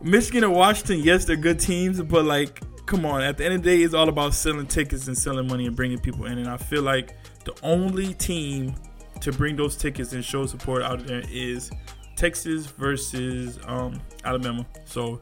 Michigan 0.00 0.44
and 0.44 0.54
Washington, 0.54 1.00
yes, 1.00 1.24
they're 1.24 1.36
good 1.36 1.58
teams, 1.58 2.00
but 2.00 2.24
like, 2.24 2.60
come 2.86 3.04
on. 3.04 3.22
At 3.22 3.36
the 3.36 3.44
end 3.44 3.54
of 3.54 3.62
the 3.62 3.76
day, 3.76 3.82
it's 3.82 3.94
all 3.94 4.08
about 4.08 4.34
selling 4.34 4.66
tickets 4.66 5.08
and 5.08 5.16
selling 5.16 5.46
money 5.46 5.66
and 5.66 5.74
bringing 5.74 5.98
people 5.98 6.26
in. 6.26 6.38
And 6.38 6.48
I 6.48 6.56
feel 6.56 6.82
like 6.82 7.16
the 7.44 7.54
only 7.62 8.14
team 8.14 8.74
to 9.20 9.32
bring 9.32 9.56
those 9.56 9.76
tickets 9.76 10.12
and 10.12 10.24
show 10.24 10.46
support 10.46 10.82
out 10.82 11.06
there 11.06 11.22
is 11.30 11.70
Texas 12.16 12.66
versus 12.66 13.58
um, 13.66 14.00
Alabama. 14.24 14.66
So, 14.84 15.20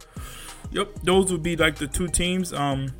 yep, 0.70 0.88
those 1.02 1.32
would 1.32 1.42
be 1.42 1.56
like 1.56 1.76
the 1.76 1.86
two 1.86 2.08
teams. 2.08 2.52
Um, 2.52 2.92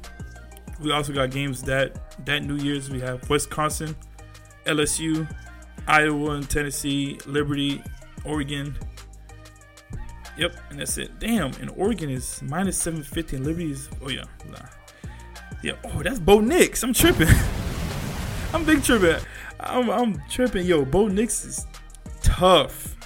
we 0.80 0.92
also 0.92 1.12
got 1.12 1.30
games 1.30 1.62
that 1.62 2.24
that 2.26 2.44
New 2.44 2.56
Year's. 2.56 2.90
We 2.90 3.00
have 3.00 3.28
Wisconsin, 3.30 3.96
LSU, 4.66 5.28
Iowa 5.86 6.32
and 6.32 6.48
Tennessee, 6.48 7.18
Liberty, 7.26 7.82
Oregon, 8.24 8.76
Yep, 10.38 10.54
and 10.70 10.80
that's 10.80 10.98
it. 10.98 11.18
Damn, 11.18 11.52
and 11.54 11.70
Oregon 11.76 12.10
is 12.10 12.42
minus 12.42 12.76
750 12.78 13.36
and 13.36 13.46
Liberty 13.46 13.70
is, 13.70 13.88
oh 14.02 14.08
yeah, 14.08 14.24
nah. 14.50 14.58
Yeah, 15.62 15.72
oh, 15.84 16.02
that's 16.02 16.18
Bo 16.18 16.40
Nix. 16.40 16.82
I'm 16.82 16.92
tripping. 16.92 17.28
I'm 18.52 18.64
big 18.64 18.82
tripping. 18.82 19.24
I'm, 19.58 19.88
I'm 19.88 20.22
tripping. 20.28 20.66
Yo, 20.66 20.84
Bo 20.84 21.08
Nix 21.08 21.44
is 21.44 21.66
tough. 22.22 22.96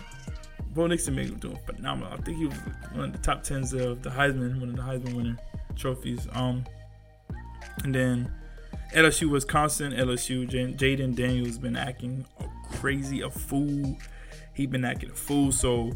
Bo 0.74 0.86
Nix 0.86 1.08
is 1.08 1.30
doing 1.32 1.58
phenomenal. 1.66 2.12
I 2.12 2.16
think 2.22 2.38
he 2.38 2.46
was 2.46 2.56
one 2.92 3.04
of 3.06 3.12
the 3.12 3.18
top 3.18 3.42
tens 3.42 3.72
of 3.72 4.02
the 4.02 4.10
Heisman, 4.10 4.60
one 4.60 4.70
of 4.70 4.76
the 4.76 4.82
Heisman 4.82 5.14
winner 5.14 5.36
trophies. 5.76 6.28
Um, 6.32 6.64
and 7.84 7.94
then 7.94 8.32
LSU, 8.94 9.30
Wisconsin, 9.30 9.92
LSU, 9.92 10.48
Jayden 10.48 11.14
Daniels 11.14 11.58
been 11.58 11.76
acting 11.76 12.26
crazy, 12.72 13.20
a 13.20 13.30
fool. 13.30 13.96
He 14.52 14.66
been 14.66 14.84
acting 14.84 15.10
a 15.10 15.14
fool. 15.14 15.52
So 15.52 15.92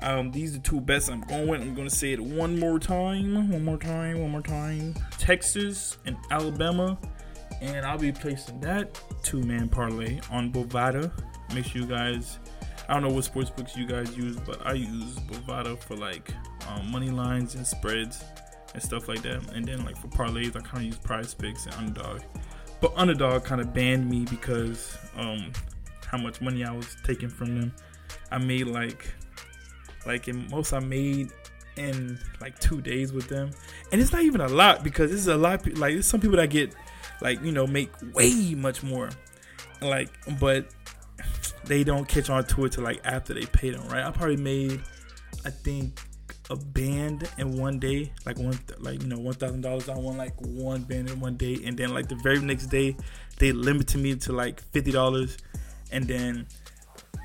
um, 0.00 0.30
these 0.30 0.54
are 0.54 0.58
the 0.58 0.62
two 0.62 0.80
bets 0.80 1.08
I'm 1.08 1.22
going 1.22 1.48
with. 1.48 1.60
I'm 1.60 1.74
going 1.74 1.88
to 1.88 1.94
say 1.94 2.12
it 2.12 2.20
one 2.20 2.58
more 2.58 2.78
time, 2.78 3.50
one 3.50 3.64
more 3.64 3.78
time, 3.78 4.20
one 4.20 4.30
more 4.30 4.42
time. 4.42 4.94
Texas 5.18 5.98
and 6.04 6.16
Alabama, 6.30 6.98
and 7.60 7.84
I'll 7.86 7.98
be 7.98 8.12
placing 8.12 8.60
that 8.60 9.00
two-man 9.22 9.68
parlay 9.68 10.20
on 10.30 10.52
Bovada. 10.52 11.10
Make 11.54 11.66
sure 11.66 11.82
you 11.82 11.88
guys. 11.88 12.38
I 12.88 12.94
don't 12.94 13.02
know 13.02 13.10
what 13.10 13.24
sports 13.24 13.50
books 13.50 13.76
you 13.76 13.86
guys 13.86 14.16
use, 14.16 14.36
but 14.36 14.64
I 14.64 14.74
use 14.74 15.16
Bovada 15.20 15.76
for 15.76 15.96
like 15.96 16.32
um, 16.68 16.90
money 16.90 17.10
lines 17.10 17.56
and 17.56 17.66
spreads 17.66 18.22
and 18.74 18.82
stuff 18.82 19.08
like 19.08 19.22
that. 19.22 19.52
And 19.54 19.66
then 19.66 19.84
like 19.84 19.96
for 19.96 20.08
parlays, 20.08 20.54
I 20.54 20.60
kind 20.60 20.78
of 20.78 20.84
use 20.84 20.98
PrizePicks 20.98 21.66
and 21.66 21.74
Underdog. 21.74 22.22
But 22.80 22.92
Underdog 22.94 23.44
kind 23.44 23.60
of 23.60 23.72
banned 23.72 24.08
me 24.08 24.24
because 24.26 24.96
um, 25.16 25.50
how 26.06 26.18
much 26.18 26.40
money 26.40 26.64
I 26.64 26.70
was 26.72 26.96
taking 27.04 27.28
from 27.28 27.58
them. 27.58 27.74
I 28.30 28.38
made 28.38 28.66
like 28.66 29.12
like 30.06 30.28
in 30.28 30.48
most 30.50 30.72
I 30.72 30.80
made 30.80 31.30
in 31.76 32.18
like 32.40 32.58
two 32.58 32.80
days 32.80 33.12
with 33.12 33.28
them, 33.28 33.50
and 33.92 34.00
it's 34.00 34.12
not 34.12 34.22
even 34.22 34.40
a 34.40 34.48
lot 34.48 34.82
because 34.82 35.10
this 35.10 35.20
is 35.20 35.28
a 35.28 35.36
lot. 35.36 35.66
Like 35.76 35.94
there's 35.94 36.06
some 36.06 36.20
people 36.20 36.36
that 36.36 36.50
get 36.50 36.74
like 37.20 37.42
you 37.42 37.52
know 37.52 37.66
make 37.66 37.90
way 38.14 38.54
much 38.54 38.82
more, 38.82 39.10
like 39.82 40.10
but 40.40 40.66
they 41.64 41.84
don't 41.84 42.06
catch 42.08 42.30
on 42.30 42.44
to 42.44 42.64
it 42.64 42.72
till 42.72 42.84
like 42.84 43.00
after 43.04 43.34
they 43.34 43.46
pay 43.46 43.70
them. 43.70 43.86
Right? 43.88 44.04
I 44.04 44.10
probably 44.10 44.36
made 44.36 44.80
I 45.44 45.50
think 45.50 46.00
a 46.50 46.56
band 46.56 47.28
in 47.38 47.58
one 47.58 47.78
day, 47.78 48.12
like 48.24 48.38
one 48.38 48.58
like 48.78 49.02
you 49.02 49.08
know 49.08 49.18
one 49.18 49.34
thousand 49.34 49.62
dollars. 49.62 49.88
I 49.88 49.96
won 49.96 50.16
like 50.16 50.34
one 50.40 50.82
band 50.82 51.10
in 51.10 51.20
one 51.20 51.36
day, 51.36 51.58
and 51.64 51.76
then 51.76 51.92
like 51.92 52.08
the 52.08 52.16
very 52.16 52.40
next 52.40 52.66
day, 52.66 52.96
they 53.38 53.52
limited 53.52 54.00
me 54.00 54.14
to 54.16 54.32
like 54.32 54.60
fifty 54.72 54.92
dollars, 54.92 55.36
and 55.90 56.06
then 56.06 56.46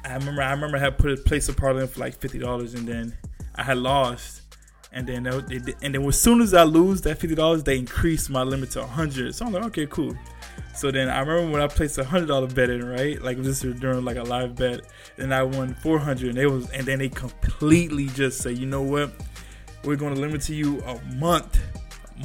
I 0.03 0.15
remember 0.15 0.41
I 0.41 0.51
remember 0.51 0.77
I 0.77 0.81
had 0.81 0.97
put 0.97 1.11
a 1.11 1.17
place 1.17 1.49
of 1.49 1.57
parlay 1.57 1.87
for 1.87 1.99
like 1.99 2.15
fifty 2.15 2.39
dollars, 2.39 2.73
and 2.73 2.87
then 2.87 3.17
I 3.55 3.63
had 3.63 3.77
lost, 3.77 4.41
and 4.91 5.07
then 5.07 5.23
they, 5.23 5.73
and 5.81 5.95
then 5.95 6.03
as 6.05 6.19
soon 6.19 6.41
as 6.41 6.53
I 6.53 6.63
lose 6.63 7.01
that 7.01 7.19
fifty 7.19 7.35
dollars, 7.35 7.63
they 7.63 7.77
increased 7.77 8.29
my 8.29 8.43
limit 8.43 8.71
to 8.71 8.85
hundred. 8.85 9.35
So 9.35 9.45
I'm 9.45 9.53
like, 9.53 9.63
okay, 9.65 9.85
cool. 9.87 10.15
So 10.73 10.89
then 10.89 11.09
I 11.09 11.19
remember 11.19 11.51
when 11.51 11.61
I 11.61 11.67
placed 11.67 11.97
a 11.97 12.03
hundred 12.03 12.27
dollar 12.27 12.47
bet 12.47 12.69
in, 12.69 12.83
right? 12.87 13.21
Like 13.21 13.37
this 13.41 13.63
was 13.63 13.79
during 13.79 14.03
like 14.03 14.17
a 14.17 14.23
live 14.23 14.55
bet, 14.55 14.81
and 15.17 15.33
I 15.33 15.43
won 15.43 15.75
four 15.75 15.99
hundred, 15.99 16.29
and 16.29 16.37
they 16.37 16.45
was 16.45 16.69
and 16.71 16.85
then 16.85 16.99
they 16.99 17.09
completely 17.09 18.07
just 18.07 18.39
say, 18.39 18.51
you 18.51 18.65
know 18.65 18.81
what, 18.81 19.11
we're 19.83 19.97
going 19.97 20.15
to 20.15 20.21
limit 20.21 20.41
to 20.43 20.55
you 20.55 20.79
a 20.81 20.99
month 21.15 21.59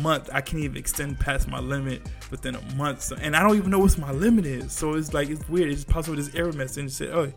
month. 0.01 0.31
I 0.33 0.41
can't 0.41 0.63
even 0.63 0.77
extend 0.77 1.19
past 1.19 1.49
my 1.49 1.61
limit 1.61 2.03
within 2.31 2.55
a 2.55 2.75
month. 2.75 3.03
So, 3.03 3.17
and 3.17 3.37
I 3.37 3.43
don't 3.43 3.57
even 3.57 3.71
know 3.71 3.79
what 3.79 3.97
my 3.99 4.13
limit 4.13 4.47
is. 4.47 4.73
So 4.73 4.95
it's 4.95 5.15
like 5.15 5.29
it's 5.29 5.49
weird. 5.49 5.71
It's 5.71 5.85
possible 5.85 6.17
this 6.17 6.35
error 6.35 6.53
message 6.53 6.79
and 6.79 6.93
say, 6.93 7.09
oh, 7.09 7.33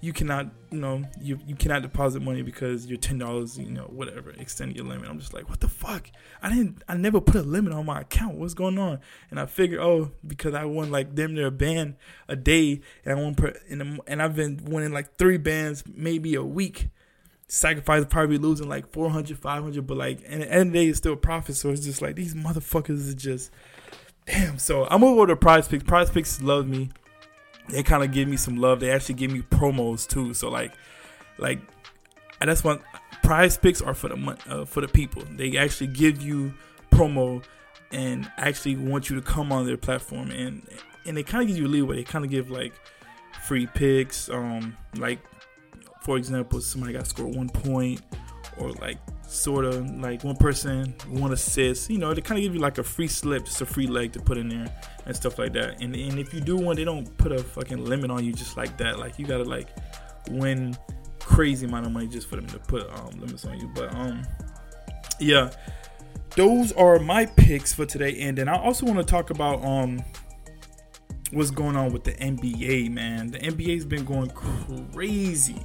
you 0.00 0.12
cannot, 0.12 0.46
you 0.70 0.78
know, 0.78 1.02
you 1.20 1.38
you 1.46 1.56
cannot 1.56 1.82
deposit 1.82 2.20
money 2.22 2.42
because 2.42 2.86
you're 2.86 2.98
ten 2.98 3.18
dollars, 3.18 3.58
you 3.58 3.70
know, 3.70 3.82
whatever, 3.84 4.30
extend 4.30 4.76
your 4.76 4.84
limit. 4.84 5.08
I'm 5.08 5.18
just 5.18 5.34
like, 5.34 5.48
what 5.48 5.60
the 5.60 5.68
fuck? 5.68 6.10
I 6.40 6.50
didn't, 6.50 6.82
I 6.88 6.96
never 6.96 7.20
put 7.20 7.36
a 7.36 7.42
limit 7.42 7.72
on 7.72 7.86
my 7.86 8.02
account. 8.02 8.36
What's 8.36 8.54
going 8.54 8.78
on? 8.78 9.00
And 9.30 9.40
I 9.40 9.46
figured, 9.46 9.80
oh, 9.80 10.12
because 10.26 10.54
I 10.54 10.64
won 10.66 10.90
like 10.90 11.16
them 11.16 11.34
their 11.34 11.50
band 11.50 11.96
a 12.28 12.36
day, 12.36 12.80
and 13.04 13.18
I 13.18 13.20
won 13.20 13.34
per, 13.34 13.54
and 13.68 14.00
and 14.06 14.22
I've 14.22 14.36
been 14.36 14.64
winning 14.64 14.92
like 14.92 15.16
three 15.16 15.38
bands 15.38 15.82
maybe 15.92 16.36
a 16.36 16.44
week 16.44 16.90
sacrifice 17.48 18.04
probably 18.04 18.36
losing 18.36 18.68
like 18.68 18.86
400 18.92 19.38
500 19.38 19.86
but 19.86 19.96
like 19.96 20.20
and 20.26 20.42
the 20.42 20.52
end 20.52 20.68
of 20.68 20.72
the 20.72 20.78
day 20.78 20.86
it's 20.88 20.98
still 20.98 21.14
a 21.14 21.16
profit. 21.16 21.56
So 21.56 21.70
it's 21.70 21.84
just 21.84 22.02
like 22.02 22.14
these 22.14 22.34
motherfuckers 22.34 23.10
are 23.10 23.16
just 23.16 23.50
damn. 24.26 24.58
So 24.58 24.86
i'm 24.90 25.02
over 25.02 25.26
to 25.26 25.36
PrizePicks. 25.36 25.86
Prize 25.86 26.10
picks 26.10 26.40
love 26.42 26.68
me. 26.68 26.90
They 27.70 27.82
kind 27.82 28.02
of 28.02 28.12
give 28.12 28.28
me 28.28 28.36
some 28.36 28.56
love. 28.56 28.80
They 28.80 28.90
actually 28.90 29.16
give 29.16 29.32
me 29.32 29.42
promos 29.42 30.06
too. 30.06 30.34
So 30.34 30.50
like 30.50 30.72
like 31.38 31.60
I 32.40 32.46
that's 32.46 32.62
one 32.62 32.80
PrizePicks 33.22 33.84
are 33.84 33.94
for 33.94 34.08
the 34.08 34.38
uh, 34.48 34.64
for 34.64 34.80
the 34.80 34.88
people. 34.88 35.22
They 35.30 35.56
actually 35.56 35.88
give 35.88 36.22
you 36.22 36.52
promo 36.90 37.42
and 37.90 38.30
actually 38.36 38.76
want 38.76 39.08
you 39.08 39.16
to 39.16 39.22
come 39.22 39.52
on 39.52 39.66
their 39.66 39.76
platform. 39.76 40.30
And 40.30 40.62
and 41.06 41.16
they 41.16 41.22
kind 41.22 41.42
of 41.42 41.48
give 41.48 41.56
you 41.56 41.68
leeway. 41.68 41.96
They 41.96 42.04
kind 42.04 42.24
of 42.24 42.30
give 42.30 42.50
like 42.50 42.74
free 43.42 43.66
picks 43.66 44.28
um 44.28 44.76
like 44.96 45.20
for 46.08 46.16
example, 46.16 46.58
somebody 46.62 46.94
got 46.94 47.06
scored 47.06 47.36
one 47.36 47.50
point, 47.50 48.00
or 48.56 48.70
like 48.80 48.96
sort 49.26 49.66
of 49.66 49.90
like 50.00 50.24
one 50.24 50.36
person 50.36 50.94
one 51.10 51.34
assist. 51.34 51.90
You 51.90 51.98
know, 51.98 52.14
they 52.14 52.22
kind 52.22 52.38
of 52.38 52.42
give 52.42 52.54
you 52.54 52.60
like 52.60 52.78
a 52.78 52.82
free 52.82 53.08
slip, 53.08 53.44
just 53.44 53.60
a 53.60 53.66
free 53.66 53.86
leg 53.86 54.12
to 54.14 54.18
put 54.18 54.38
in 54.38 54.48
there 54.48 54.74
and 55.04 55.14
stuff 55.14 55.38
like 55.38 55.52
that. 55.52 55.82
And 55.82 55.94
and 55.94 56.18
if 56.18 56.32
you 56.32 56.40
do 56.40 56.56
one, 56.56 56.76
they 56.76 56.84
don't 56.84 57.14
put 57.18 57.30
a 57.30 57.44
fucking 57.44 57.84
limit 57.84 58.10
on 58.10 58.24
you 58.24 58.32
just 58.32 58.56
like 58.56 58.78
that. 58.78 58.98
Like 58.98 59.18
you 59.18 59.26
gotta 59.26 59.44
like 59.44 59.68
win 60.30 60.78
crazy 61.20 61.66
amount 61.66 61.84
of 61.84 61.92
money 61.92 62.06
just 62.06 62.26
for 62.26 62.36
them 62.36 62.46
to 62.46 62.58
put 62.58 62.88
um, 62.90 63.20
limits 63.20 63.44
on 63.44 63.60
you. 63.60 63.70
But 63.74 63.94
um, 63.94 64.26
yeah, 65.20 65.50
those 66.36 66.72
are 66.72 66.98
my 66.98 67.26
picks 67.26 67.74
for 67.74 67.84
today. 67.84 68.18
And 68.20 68.38
then 68.38 68.48
I 68.48 68.56
also 68.56 68.86
want 68.86 68.96
to 68.96 69.04
talk 69.04 69.28
about 69.28 69.62
um 69.62 70.02
what's 71.32 71.50
going 71.50 71.76
on 71.76 71.92
with 71.92 72.04
the 72.04 72.12
NBA, 72.12 72.92
man. 72.92 73.30
The 73.30 73.40
NBA's 73.40 73.84
been 73.84 74.06
going 74.06 74.30
crazy 74.30 75.60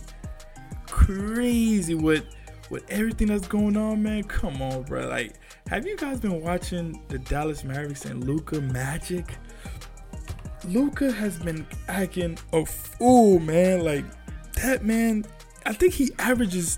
crazy 1.04 1.96
with 1.96 2.26
with 2.70 2.84
everything 2.90 3.28
that's 3.28 3.48
going 3.48 3.78
on, 3.78 4.02
man. 4.02 4.24
Come 4.24 4.62
on, 4.62 4.84
bro. 4.84 5.08
Like, 5.08 5.34
have 5.68 5.86
you 5.86 5.98
guys 5.98 6.20
been 6.20 6.42
watching 6.42 7.02
the 7.10 7.20
Dallas 7.20 7.64
Mavericks 7.64 8.06
and 8.06 8.24
Luka 8.24 8.62
Magic? 8.62 9.26
Luka 10.66 11.12
has 11.12 11.38
been 11.38 11.68
acting 11.88 12.38
a 12.54 12.66
fool, 12.66 13.40
man. 13.40 13.84
Like 13.84 14.06
that 14.56 14.86
man, 14.86 15.26
I 15.66 15.74
think 15.74 15.94
he 15.94 16.12
averages 16.20 16.78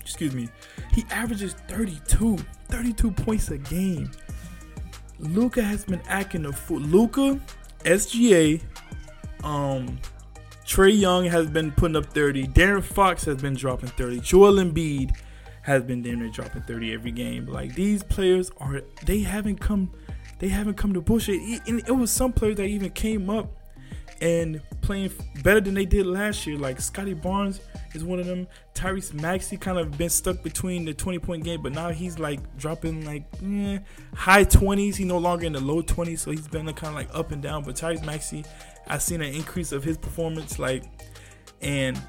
excuse 0.00 0.34
me, 0.34 0.48
he 0.92 1.04
averages 1.10 1.54
32, 1.68 2.38
32 2.68 3.10
points 3.12 3.50
a 3.50 3.58
game. 3.58 4.10
Luka 5.20 5.62
has 5.62 5.84
been 5.84 6.00
acting 6.08 6.46
a 6.46 6.52
fool. 6.52 6.80
Luka, 6.80 7.38
SGA, 7.84 8.60
um, 9.44 9.98
Trae 10.68 11.00
Young 11.00 11.24
has 11.24 11.48
been 11.48 11.72
putting 11.72 11.96
up 11.96 12.04
30. 12.12 12.48
De'Aaron 12.48 12.84
Fox 12.84 13.24
has 13.24 13.38
been 13.38 13.54
dropping 13.54 13.88
30. 13.88 14.20
Joel 14.20 14.56
Embiid 14.56 15.16
has 15.62 15.82
been 15.82 16.02
damn 16.02 16.20
near 16.20 16.28
dropping 16.28 16.60
30 16.60 16.92
every 16.92 17.10
game. 17.10 17.46
Like 17.46 17.74
these 17.74 18.02
players 18.02 18.50
are 18.58 18.82
they 19.06 19.20
haven't 19.20 19.60
come 19.60 19.90
they 20.40 20.48
haven't 20.48 20.74
come 20.74 20.92
to 20.92 21.00
bullshit. 21.00 21.40
And 21.66 21.80
it 21.88 21.96
was 21.96 22.10
some 22.10 22.34
players 22.34 22.56
that 22.56 22.66
even 22.66 22.90
came 22.90 23.30
up 23.30 23.50
and 24.20 24.60
playing 24.82 25.12
better 25.42 25.60
than 25.60 25.72
they 25.72 25.86
did 25.86 26.04
last 26.04 26.46
year. 26.46 26.58
Like 26.58 26.82
Scottie 26.82 27.14
Barnes 27.14 27.60
is 27.94 28.04
one 28.04 28.18
of 28.18 28.26
them. 28.26 28.46
Tyrese 28.74 29.14
Maxey 29.14 29.56
kind 29.56 29.78
of 29.78 29.96
been 29.96 30.10
stuck 30.10 30.42
between 30.42 30.84
the 30.84 30.92
20 30.92 31.18
point 31.18 31.44
game, 31.44 31.62
but 31.62 31.72
now 31.72 31.88
he's 31.90 32.18
like 32.18 32.40
dropping 32.58 33.06
like 33.06 33.24
eh, 33.42 33.78
high 34.14 34.44
20s. 34.44 34.96
He's 34.96 35.00
no 35.00 35.18
longer 35.18 35.46
in 35.46 35.54
the 35.54 35.60
low 35.60 35.82
20s, 35.82 36.18
so 36.18 36.30
he's 36.30 36.46
been 36.46 36.66
kind 36.74 36.88
of 36.88 36.94
like 36.94 37.08
up 37.14 37.32
and 37.32 37.42
down. 37.42 37.64
But 37.64 37.76
Tyrese 37.76 38.04
Maxey 38.04 38.44
I've 38.88 39.02
seen 39.02 39.20
an 39.20 39.34
increase 39.34 39.72
of 39.72 39.84
his 39.84 39.96
performance, 39.96 40.58
like, 40.58 40.84
and 41.60 42.00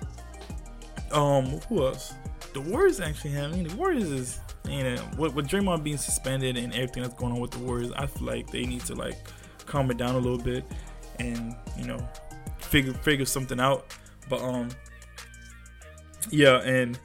um, 1.12 1.46
who 1.68 1.86
else? 1.86 2.14
The 2.54 2.62
Warriors 2.62 3.00
actually 3.00 3.32
have. 3.32 3.52
I 3.52 3.56
mean, 3.56 3.68
the 3.68 3.76
Warriors 3.76 4.10
is, 4.10 4.40
you 4.68 4.84
know, 4.84 5.10
with, 5.18 5.36
with 5.36 5.48
Draymond 5.48 5.84
being 5.84 5.98
suspended 5.98 6.58
and 6.58 6.74
everything 6.74 7.04
that's 7.04 7.16
going 7.16 7.34
on 7.34 7.40
with 7.40 7.52
the 7.52 7.60
Warriors, 7.60 7.92
I 7.94 8.06
feel 8.06 8.28
like 8.28 8.50
they 8.50 8.66
need 8.66 8.82
to 8.86 8.96
like 8.96 9.18
calm 9.66 9.92
it 9.92 9.98
down 9.98 10.16
a 10.16 10.20
little 10.20 10.40
bit 10.40 10.66
and 11.20 11.56
you 11.78 11.86
know 11.86 12.00
figure 12.60 12.94
figure 12.94 13.26
something 13.26 13.60
out. 13.60 13.96
But 14.30 14.42
um, 14.42 14.70
yeah, 16.30 16.62
and 16.62 17.00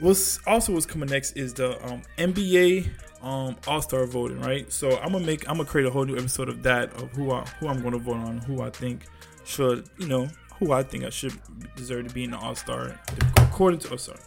what's 0.00 0.38
also 0.46 0.72
what's 0.72 0.86
coming 0.86 1.08
next 1.08 1.32
is 1.32 1.54
the 1.54 1.82
um 1.86 2.02
NBA 2.18 2.88
um 3.22 3.56
All 3.66 3.82
Star 3.82 4.06
voting, 4.06 4.40
right? 4.40 4.70
So 4.72 4.98
I'm 4.98 5.12
gonna 5.12 5.26
make 5.26 5.48
I'm 5.48 5.56
gonna 5.56 5.68
create 5.68 5.86
a 5.86 5.90
whole 5.90 6.04
new 6.04 6.16
episode 6.16 6.48
of 6.48 6.62
that 6.62 6.92
of 6.94 7.10
who 7.12 7.32
I 7.32 7.44
who 7.60 7.68
I'm 7.68 7.82
gonna 7.82 7.98
vote 7.98 8.16
on, 8.16 8.38
who 8.38 8.62
I 8.62 8.70
think 8.70 9.06
should 9.44 9.88
you 9.98 10.08
know 10.08 10.28
who 10.58 10.72
I 10.72 10.82
think 10.82 11.04
I 11.04 11.10
should 11.10 11.38
deserve 11.76 12.08
to 12.08 12.14
be 12.14 12.24
in 12.24 12.30
the 12.30 12.38
All 12.38 12.54
Star 12.54 12.98
according 13.36 13.80
to 13.80 13.94
oh 13.94 13.96
sorry 13.96 14.18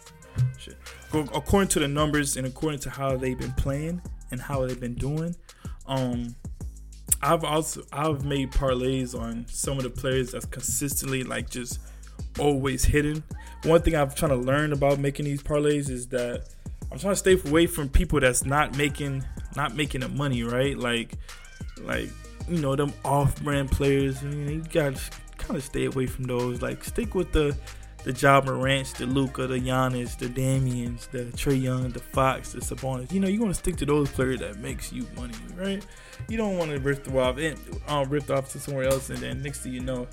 shit 0.58 0.76
according 1.12 1.68
to 1.68 1.80
the 1.80 1.88
numbers 1.88 2.36
and 2.36 2.46
according 2.46 2.80
to 2.80 2.90
how 2.90 3.16
they've 3.16 3.38
been 3.38 3.52
playing 3.52 4.00
and 4.30 4.40
how 4.40 4.66
they've 4.66 4.80
been 4.80 4.94
doing. 4.94 5.34
Um, 5.86 6.36
I've 7.22 7.44
also 7.44 7.82
I've 7.92 8.24
made 8.24 8.50
parlays 8.52 9.18
on 9.18 9.44
some 9.48 9.76
of 9.76 9.82
the 9.82 9.90
players 9.90 10.32
that's 10.32 10.46
consistently 10.46 11.24
like 11.24 11.50
just 11.50 11.80
always 12.38 12.84
hidden. 12.84 13.22
One 13.64 13.82
thing 13.82 13.94
I'm 13.94 14.10
trying 14.10 14.30
to 14.30 14.36
learn 14.36 14.72
about 14.72 14.98
making 14.98 15.26
these 15.26 15.42
parlays 15.42 15.90
is 15.90 16.08
that 16.08 16.48
I'm 16.92 16.98
trying 16.98 17.12
to 17.12 17.16
stay 17.16 17.38
away 17.48 17.66
from 17.66 17.88
people 17.88 18.20
that's 18.20 18.44
not 18.44 18.76
making 18.76 19.24
not 19.56 19.74
making 19.74 20.00
the 20.00 20.08
money, 20.08 20.42
right? 20.42 20.76
Like 20.76 21.14
like 21.82 22.10
you 22.48 22.58
know 22.60 22.74
them 22.76 22.92
off-brand 23.04 23.70
players. 23.70 24.22
You, 24.22 24.28
know, 24.30 24.50
you 24.50 24.62
gotta 24.72 25.00
kind 25.38 25.56
of 25.56 25.62
stay 25.62 25.84
away 25.86 26.06
from 26.06 26.24
those. 26.24 26.62
Like 26.62 26.82
stick 26.84 27.14
with 27.14 27.32
the 27.32 27.56
the 28.04 28.12
Ja 28.12 28.40
Morants, 28.40 28.94
the 28.94 29.06
Luka, 29.06 29.46
the 29.46 29.58
Giannis, 29.60 30.16
the 30.16 30.28
Damians, 30.28 31.06
the 31.08 31.24
Trae 31.24 31.60
Young, 31.60 31.90
the 31.90 32.00
Fox, 32.00 32.52
the 32.52 32.60
Sabonis. 32.60 33.12
You 33.12 33.20
know, 33.20 33.28
you 33.28 33.40
want 33.40 33.54
to 33.54 33.58
stick 33.58 33.76
to 33.76 33.86
those 33.86 34.10
players 34.10 34.40
that 34.40 34.58
makes 34.58 34.92
you 34.92 35.06
money, 35.16 35.34
right? 35.54 35.84
You 36.28 36.36
don't 36.36 36.56
want 36.56 36.70
to 36.70 36.78
rip 36.78 37.04
them 37.04 37.16
off 37.16 37.36
and 37.38 37.58
um, 37.88 38.08
ripped 38.08 38.30
off 38.30 38.50
to 38.52 38.58
somewhere 38.58 38.84
else, 38.84 39.10
and 39.10 39.18
then 39.18 39.42
next 39.42 39.60
thing 39.60 39.74
you 39.74 39.80
know, 39.80 40.08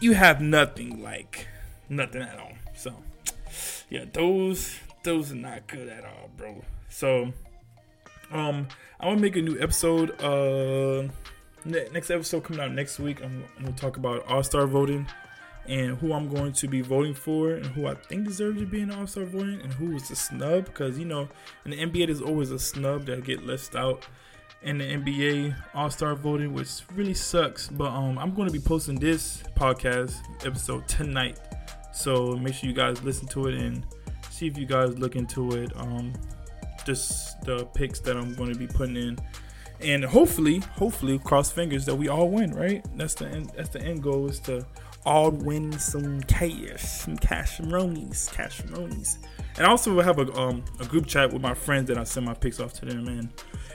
you 0.00 0.14
have 0.14 0.40
nothing 0.40 1.02
like 1.02 1.46
nothing 1.88 2.22
at 2.22 2.38
all. 2.38 2.52
So, 2.74 2.94
yeah, 3.90 4.04
those 4.12 4.78
those 5.08 5.32
are 5.32 5.36
not 5.36 5.66
good 5.66 5.88
at 5.88 6.04
all, 6.04 6.28
bro. 6.36 6.62
So, 6.90 7.32
um, 8.30 8.68
I 9.00 9.06
want 9.06 9.18
to 9.18 9.22
make 9.22 9.36
a 9.36 9.40
new 9.40 9.58
episode. 9.58 10.10
Uh, 10.20 11.08
next 11.64 12.10
episode 12.10 12.44
coming 12.44 12.60
out 12.60 12.72
next 12.72 12.98
week. 12.98 13.24
I'm, 13.24 13.42
I'm 13.56 13.64
gonna 13.64 13.76
talk 13.76 13.96
about 13.96 14.26
All 14.26 14.42
Star 14.42 14.66
voting 14.66 15.06
and 15.66 15.96
who 15.96 16.12
I'm 16.12 16.28
going 16.28 16.52
to 16.52 16.68
be 16.68 16.82
voting 16.82 17.14
for 17.14 17.52
and 17.52 17.64
who 17.64 17.86
I 17.86 17.94
think 17.94 18.26
deserves 18.26 18.60
to 18.60 18.66
be 18.66 18.82
in 18.82 18.90
All 18.90 19.06
Star 19.06 19.24
voting 19.24 19.62
and 19.62 19.72
who 19.72 19.94
was 19.94 20.10
a 20.10 20.16
snub 20.16 20.66
because 20.66 20.98
you 20.98 21.06
know 21.06 21.26
in 21.64 21.70
the 21.70 21.78
NBA 21.78 22.06
there's 22.06 22.20
always 22.20 22.50
a 22.50 22.58
snub 22.58 23.06
that 23.06 23.24
get 23.24 23.46
left 23.46 23.74
out 23.76 24.06
in 24.60 24.76
the 24.76 24.84
NBA 24.84 25.56
All 25.72 25.90
Star 25.90 26.14
voting, 26.14 26.52
which 26.52 26.82
really 26.94 27.14
sucks. 27.14 27.68
But 27.68 27.92
um, 27.92 28.18
I'm 28.18 28.34
going 28.34 28.46
to 28.46 28.52
be 28.52 28.60
posting 28.60 28.96
this 28.96 29.42
podcast 29.56 30.16
episode 30.44 30.86
tonight, 30.86 31.40
so 31.94 32.36
make 32.36 32.52
sure 32.52 32.68
you 32.68 32.76
guys 32.76 33.02
listen 33.02 33.26
to 33.28 33.46
it 33.48 33.54
and 33.54 33.86
see 34.38 34.46
if 34.46 34.56
you 34.56 34.66
guys 34.66 34.96
look 34.98 35.16
into 35.16 35.52
it. 35.52 35.72
Um, 35.76 36.12
just 36.84 37.40
the 37.42 37.66
picks 37.66 38.00
that 38.00 38.16
I'm 38.16 38.34
going 38.34 38.52
to 38.52 38.58
be 38.58 38.66
putting 38.66 38.96
in. 38.96 39.18
And 39.80 40.04
hopefully, 40.04 40.58
hopefully, 40.58 41.18
cross 41.18 41.50
fingers 41.52 41.84
that 41.86 41.94
we 41.94 42.08
all 42.08 42.30
win, 42.30 42.52
right? 42.52 42.84
That's 42.96 43.14
the 43.14 43.26
end. 43.26 43.52
That's 43.56 43.68
the 43.68 43.80
end 43.80 44.02
goal 44.02 44.28
is 44.28 44.40
to 44.40 44.66
all 45.04 45.30
win 45.30 45.78
some 45.78 46.20
cash, 46.22 46.82
some 46.82 47.16
cash 47.16 47.58
ronies, 47.58 48.32
cash 48.32 48.60
ronies. 48.62 49.18
And 49.56 49.66
I 49.66 49.70
also 49.70 50.00
have 50.00 50.18
a 50.18 50.32
um 50.34 50.64
a 50.80 50.84
group 50.84 51.06
chat 51.06 51.32
with 51.32 51.42
my 51.42 51.54
friends 51.54 51.88
that 51.88 51.98
I 51.98 52.04
send 52.04 52.26
my 52.26 52.34
picks 52.34 52.58
off 52.58 52.72
to 52.74 52.86
them, 52.86 53.06
and 53.06 53.28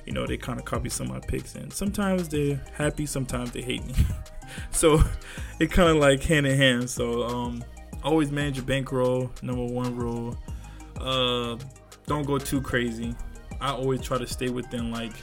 you 0.06 0.12
know 0.12 0.28
they 0.28 0.38
kind 0.38 0.60
of 0.60 0.66
copy 0.66 0.90
some 0.90 1.08
of 1.08 1.14
my 1.14 1.20
picks, 1.22 1.56
and 1.56 1.72
sometimes 1.72 2.28
they're 2.28 2.62
happy, 2.74 3.06
sometimes 3.06 3.52
they 3.52 3.62
hate 3.62 3.86
me. 3.86 3.96
so 4.72 5.02
it 5.60 5.72
kind 5.72 5.90
of 5.90 5.98
like 5.98 6.22
hand 6.24 6.48
in 6.48 6.58
hand. 6.58 6.90
So 6.90 7.24
um, 7.24 7.64
always 8.04 8.30
manage 8.32 8.58
your 8.58 8.66
bankroll. 8.66 9.32
Number 9.42 9.66
one 9.66 9.96
rule. 9.96 10.38
Uh, 11.00 11.58
don't 12.06 12.26
go 12.26 12.38
too 12.38 12.62
crazy. 12.62 13.16
I 13.62 13.72
always 13.72 14.02
try 14.02 14.18
to 14.18 14.28
stay 14.28 14.50
within 14.50 14.92
like 14.92 15.14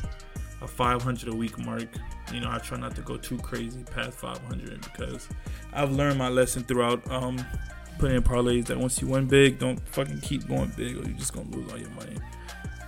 a 0.63 0.69
500 0.69 1.29
a 1.29 1.35
week 1.35 1.59
mark. 1.59 1.89
You 2.33 2.41
know, 2.41 2.51
I 2.51 2.59
try 2.59 2.79
not 2.79 2.95
to 2.97 3.03
go 3.03 3.17
too 3.17 3.39
crazy 3.39 3.83
past 3.85 4.19
500 4.19 4.81
because 4.83 5.29
I've 5.73 5.93
learned 5.93 6.19
my 6.19 6.29
lesson 6.29 6.63
throughout 6.65 7.09
um, 7.11 7.45
putting 7.99 8.17
in 8.17 8.23
parlays 8.23 8.67
that 8.67 8.79
once 8.79 9.01
you 9.01 9.09
win 9.09 9.27
big, 9.27 9.59
don't 9.59 9.81
fucking 9.89 10.21
keep 10.21 10.49
going 10.49 10.73
big 10.77 10.97
or 10.97 11.09
you're 11.09 11.19
just 11.19 11.33
gonna 11.33 11.51
lose 11.51 11.71
all 11.71 11.79
your 11.79 11.91
money, 11.91 12.17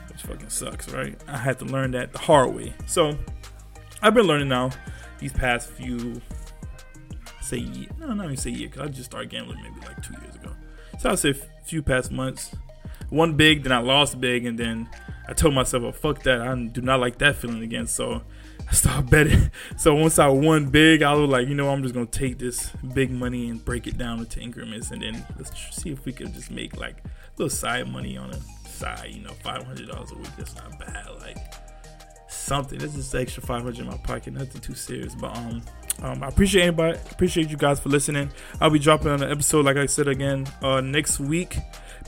which 0.08 0.22
fucking 0.22 0.48
sucks, 0.48 0.88
right? 0.90 1.20
I 1.28 1.36
had 1.36 1.58
to 1.58 1.64
learn 1.64 1.90
that 1.92 2.12
the 2.12 2.18
hard 2.18 2.54
way. 2.54 2.72
So 2.86 3.16
I've 4.00 4.14
been 4.14 4.26
learning 4.26 4.48
now 4.48 4.70
these 5.18 5.32
past 5.32 5.70
few 5.70 6.20
say 7.40 7.88
no, 7.98 8.12
not 8.14 8.24
even 8.24 8.36
say 8.36 8.50
year, 8.50 8.68
because 8.68 8.88
I 8.88 8.90
just 8.90 9.10
started 9.10 9.30
gambling 9.30 9.60
maybe 9.62 9.86
like 9.86 10.02
two 10.02 10.14
years 10.22 10.34
ago. 10.36 10.52
So 10.98 11.10
I'll 11.10 11.16
say 11.16 11.34
few 11.64 11.82
past 11.82 12.10
months. 12.10 12.54
One 13.12 13.34
big, 13.34 13.64
then 13.64 13.72
I 13.72 13.78
lost 13.80 14.18
big, 14.22 14.46
and 14.46 14.58
then 14.58 14.88
I 15.28 15.34
told 15.34 15.52
myself, 15.52 15.82
"Oh 15.82 15.92
fuck 15.92 16.22
that! 16.22 16.40
I 16.40 16.54
do 16.54 16.80
not 16.80 16.98
like 16.98 17.18
that 17.18 17.36
feeling 17.36 17.62
again." 17.62 17.86
So 17.86 18.22
I 18.70 18.72
started 18.72 19.10
betting. 19.10 19.50
So 19.76 19.94
once 19.94 20.18
I 20.18 20.28
won 20.28 20.70
big, 20.70 21.02
I 21.02 21.12
was 21.12 21.28
like, 21.28 21.46
you 21.46 21.54
know, 21.54 21.68
I'm 21.68 21.82
just 21.82 21.94
gonna 21.94 22.06
take 22.06 22.38
this 22.38 22.70
big 22.94 23.10
money 23.10 23.50
and 23.50 23.62
break 23.62 23.86
it 23.86 23.98
down 23.98 24.20
into 24.20 24.40
increments, 24.40 24.92
and 24.92 25.02
then 25.02 25.26
let's 25.36 25.52
see 25.76 25.90
if 25.90 26.06
we 26.06 26.12
can 26.14 26.32
just 26.32 26.50
make 26.50 26.78
like 26.78 27.04
a 27.04 27.10
little 27.36 27.50
side 27.50 27.86
money 27.86 28.16
on 28.16 28.30
a 28.30 28.40
side. 28.66 29.10
You 29.10 29.20
know, 29.24 29.32
five 29.44 29.62
hundred 29.62 29.88
dollars 29.88 30.10
a 30.12 30.14
week. 30.14 30.34
That's 30.38 30.54
not 30.56 30.78
bad. 30.78 31.08
Like 31.20 31.36
something. 32.28 32.78
This 32.78 32.96
is 32.96 33.14
extra 33.14 33.42
five 33.42 33.60
hundred 33.60 33.80
in 33.80 33.88
my 33.88 33.98
pocket. 33.98 34.32
Nothing 34.32 34.62
too 34.62 34.74
serious, 34.74 35.14
but 35.14 35.36
um. 35.36 35.62
Um, 36.00 36.22
I 36.22 36.28
appreciate 36.28 36.62
anybody. 36.62 36.98
Appreciate 37.10 37.50
you 37.50 37.58
guys 37.58 37.78
for 37.78 37.90
listening. 37.90 38.32
I'll 38.62 38.70
be 38.70 38.78
dropping 38.78 39.08
an 39.08 39.22
episode, 39.22 39.66
like 39.66 39.76
I 39.76 39.84
said 39.84 40.08
again, 40.08 40.46
uh, 40.62 40.80
next 40.80 41.20
week 41.20 41.58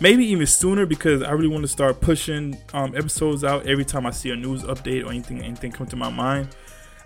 maybe 0.00 0.24
even 0.26 0.46
sooner 0.46 0.86
because 0.86 1.22
I 1.22 1.32
really 1.32 1.48
want 1.48 1.62
to 1.62 1.68
start 1.68 2.00
pushing 2.00 2.56
um, 2.72 2.96
episodes 2.96 3.44
out 3.44 3.66
every 3.66 3.84
time 3.84 4.06
I 4.06 4.10
see 4.10 4.30
a 4.30 4.36
news 4.36 4.62
update 4.64 5.04
or 5.04 5.10
anything 5.10 5.42
anything 5.42 5.72
come 5.72 5.86
to 5.88 5.96
my 5.96 6.10
mind. 6.10 6.48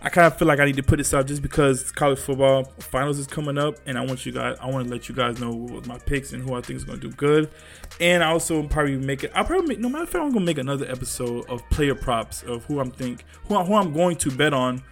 I 0.00 0.10
kind 0.10 0.28
of 0.28 0.38
feel 0.38 0.46
like 0.46 0.60
I 0.60 0.64
need 0.64 0.76
to 0.76 0.82
put 0.82 0.98
this 0.98 1.12
out 1.12 1.26
just 1.26 1.42
because 1.42 1.90
college 1.90 2.20
football 2.20 2.64
finals 2.78 3.18
is 3.18 3.26
coming 3.26 3.58
up, 3.58 3.74
and 3.84 3.98
I 3.98 4.04
want 4.04 4.24
you 4.24 4.30
guys, 4.30 4.56
I 4.60 4.70
want 4.70 4.86
to 4.86 4.90
let 4.92 5.08
you 5.08 5.14
guys 5.14 5.40
know 5.40 5.50
what 5.50 5.88
my 5.88 5.98
picks 5.98 6.32
and 6.32 6.40
who 6.40 6.54
I 6.54 6.60
think 6.60 6.76
is 6.76 6.84
going 6.84 7.00
to 7.00 7.08
do 7.08 7.14
good. 7.16 7.50
And 8.00 8.22
I 8.22 8.28
also 8.28 8.62
probably 8.68 8.96
make 8.96 9.24
it. 9.24 9.32
I'll 9.34 9.44
probably 9.44 9.66
make, 9.66 9.80
no 9.80 9.88
matter 9.88 10.04
if 10.04 10.14
I'm 10.14 10.30
going 10.30 10.34
to 10.34 10.40
make 10.40 10.58
another 10.58 10.88
episode 10.88 11.48
of 11.48 11.68
player 11.70 11.96
props 11.96 12.44
of 12.44 12.64
who 12.66 12.78
I'm 12.78 12.92
think 12.92 13.24
who, 13.48 13.60
who 13.64 13.74
I'm 13.74 13.92
going 13.92 14.16
to 14.18 14.30
bet 14.30 14.54
on, 14.54 14.84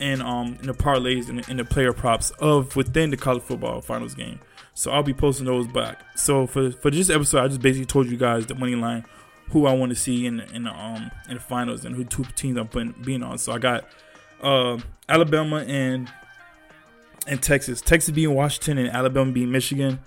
and 0.00 0.22
um 0.22 0.56
in 0.60 0.68
the 0.68 0.74
parlays 0.74 1.28
and 1.28 1.46
in 1.50 1.58
the 1.58 1.64
player 1.64 1.92
props 1.92 2.30
of 2.38 2.76
within 2.76 3.10
the 3.10 3.16
college 3.18 3.42
football 3.42 3.82
finals 3.82 4.14
game. 4.14 4.40
So 4.76 4.90
I'll 4.90 5.02
be 5.02 5.14
posting 5.14 5.46
those 5.46 5.66
back. 5.66 6.02
So 6.16 6.46
for 6.46 6.70
for 6.70 6.90
this 6.90 7.08
episode, 7.08 7.42
I 7.42 7.48
just 7.48 7.62
basically 7.62 7.86
told 7.86 8.10
you 8.10 8.18
guys 8.18 8.44
the 8.44 8.54
money 8.54 8.74
line, 8.74 9.06
who 9.48 9.64
I 9.64 9.72
want 9.72 9.88
to 9.88 9.96
see 9.96 10.26
in 10.26 10.40
in 10.52 10.64
the 10.64 10.70
um 10.70 11.10
in 11.30 11.34
the 11.34 11.40
finals 11.40 11.86
and 11.86 11.96
who 11.96 12.04
two 12.04 12.24
teams 12.36 12.58
I'm 12.58 12.68
putting, 12.68 12.92
being 13.02 13.22
on. 13.22 13.38
So 13.38 13.52
I 13.52 13.58
got 13.58 13.86
uh, 14.42 14.78
Alabama 15.08 15.64
and 15.66 16.12
and 17.26 17.42
Texas. 17.42 17.80
Texas 17.80 18.14
being 18.14 18.34
Washington 18.34 18.76
and 18.76 18.90
Alabama 18.90 19.32
being 19.32 19.50
Michigan. 19.50 19.98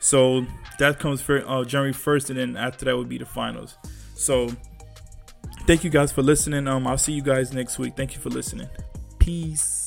So 0.00 0.46
that 0.78 0.98
comes 0.98 1.20
for 1.20 1.46
uh, 1.46 1.64
January 1.64 1.92
first, 1.92 2.30
and 2.30 2.38
then 2.38 2.56
after 2.56 2.86
that 2.86 2.96
would 2.96 3.10
be 3.10 3.18
the 3.18 3.26
finals. 3.26 3.76
So 4.14 4.48
thank 5.66 5.84
you 5.84 5.90
guys 5.90 6.12
for 6.12 6.22
listening. 6.22 6.66
Um, 6.66 6.86
I'll 6.86 6.96
see 6.96 7.12
you 7.12 7.22
guys 7.22 7.52
next 7.52 7.78
week. 7.78 7.94
Thank 7.94 8.14
you 8.14 8.20
for 8.22 8.30
listening. 8.30 8.70
Peace. 9.18 9.83